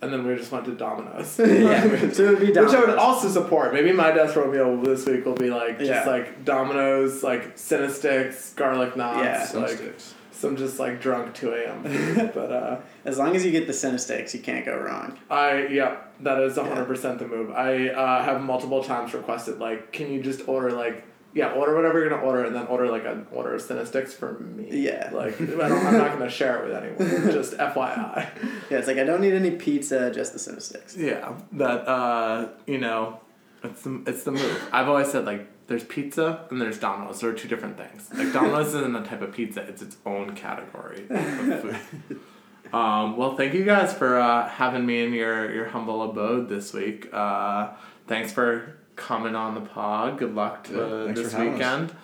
[0.03, 1.39] and then we just went to Domino's.
[1.39, 3.72] yeah, so it would be Which I would also support.
[3.72, 6.05] Maybe my death row meal this week will be like just Yeah.
[6.05, 9.61] like Domino's, like Cinna Stix, garlic knots, Yeah.
[9.61, 10.14] Like sticks.
[10.45, 11.83] Some just like drunk two a.m.
[12.35, 15.19] but uh, As long as you get the Cinna Stix, you can't go wrong.
[15.31, 17.51] I yeah, that is hundred percent the move.
[17.51, 21.99] I uh, have multiple times requested like, can you just order like yeah, order whatever
[21.99, 24.69] you're gonna order, and then order like an order of Cinna Stix for me.
[24.71, 25.11] Yeah.
[25.15, 27.33] like I don't, I'm not gonna share it with anyone.
[27.33, 28.29] Just FYI.
[28.71, 30.97] Yeah, it's like I don't need any pizza, just the Cinna Stix.
[30.97, 33.21] Yeah, that uh, you know,
[33.63, 34.69] it's the it's the move.
[34.73, 37.21] I've always said like there's pizza and there's Domino's.
[37.21, 38.09] They're two different things.
[38.15, 41.77] Like Domino's isn't a type of pizza; it's its own category of food.
[42.73, 46.73] Um, well, thank you guys for uh, having me in your your humble abode this
[46.73, 47.09] week.
[47.12, 47.69] Uh,
[48.09, 50.19] thanks for coming on the pod.
[50.19, 50.73] Good luck to
[51.07, 51.59] Yeah, this for having us.
[51.59, 51.97] weekend.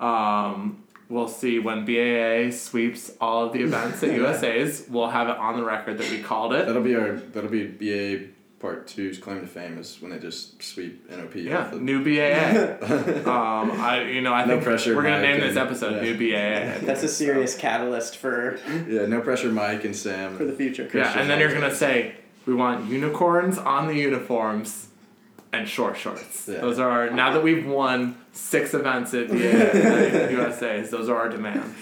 [0.00, 4.86] Um, we'll see when BAA sweeps all of the events at USA's.
[4.88, 6.66] We'll have it on the record that we called it.
[6.66, 8.28] That'll be our that'll be BA
[8.60, 11.36] part two's claim to fame is when they just sweep NOP.
[11.36, 12.76] Yeah, off the- new BAA.
[13.30, 15.96] um, I you know I No think pressure, we're gonna Mike, name this and- episode
[16.04, 16.12] yeah.
[16.12, 16.14] new
[16.80, 16.86] BAA.
[16.86, 20.36] That's a serious catalyst for yeah, no pressure, Mike and Sam.
[20.36, 20.88] for the future.
[20.92, 22.14] Yeah, and then you're gonna say
[22.46, 24.88] we want unicorns on the uniforms
[25.52, 26.46] and short shorts.
[26.48, 26.60] Yeah.
[26.60, 30.90] Those are our, now that we've won six events at BAA USA's.
[30.96, 31.74] Those are our demands.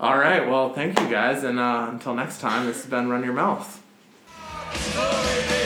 [0.00, 3.22] All right, well, thank you guys, and uh, until next time, this has been Run
[3.22, 3.80] Your Mouth.
[4.94, 5.58] Oh,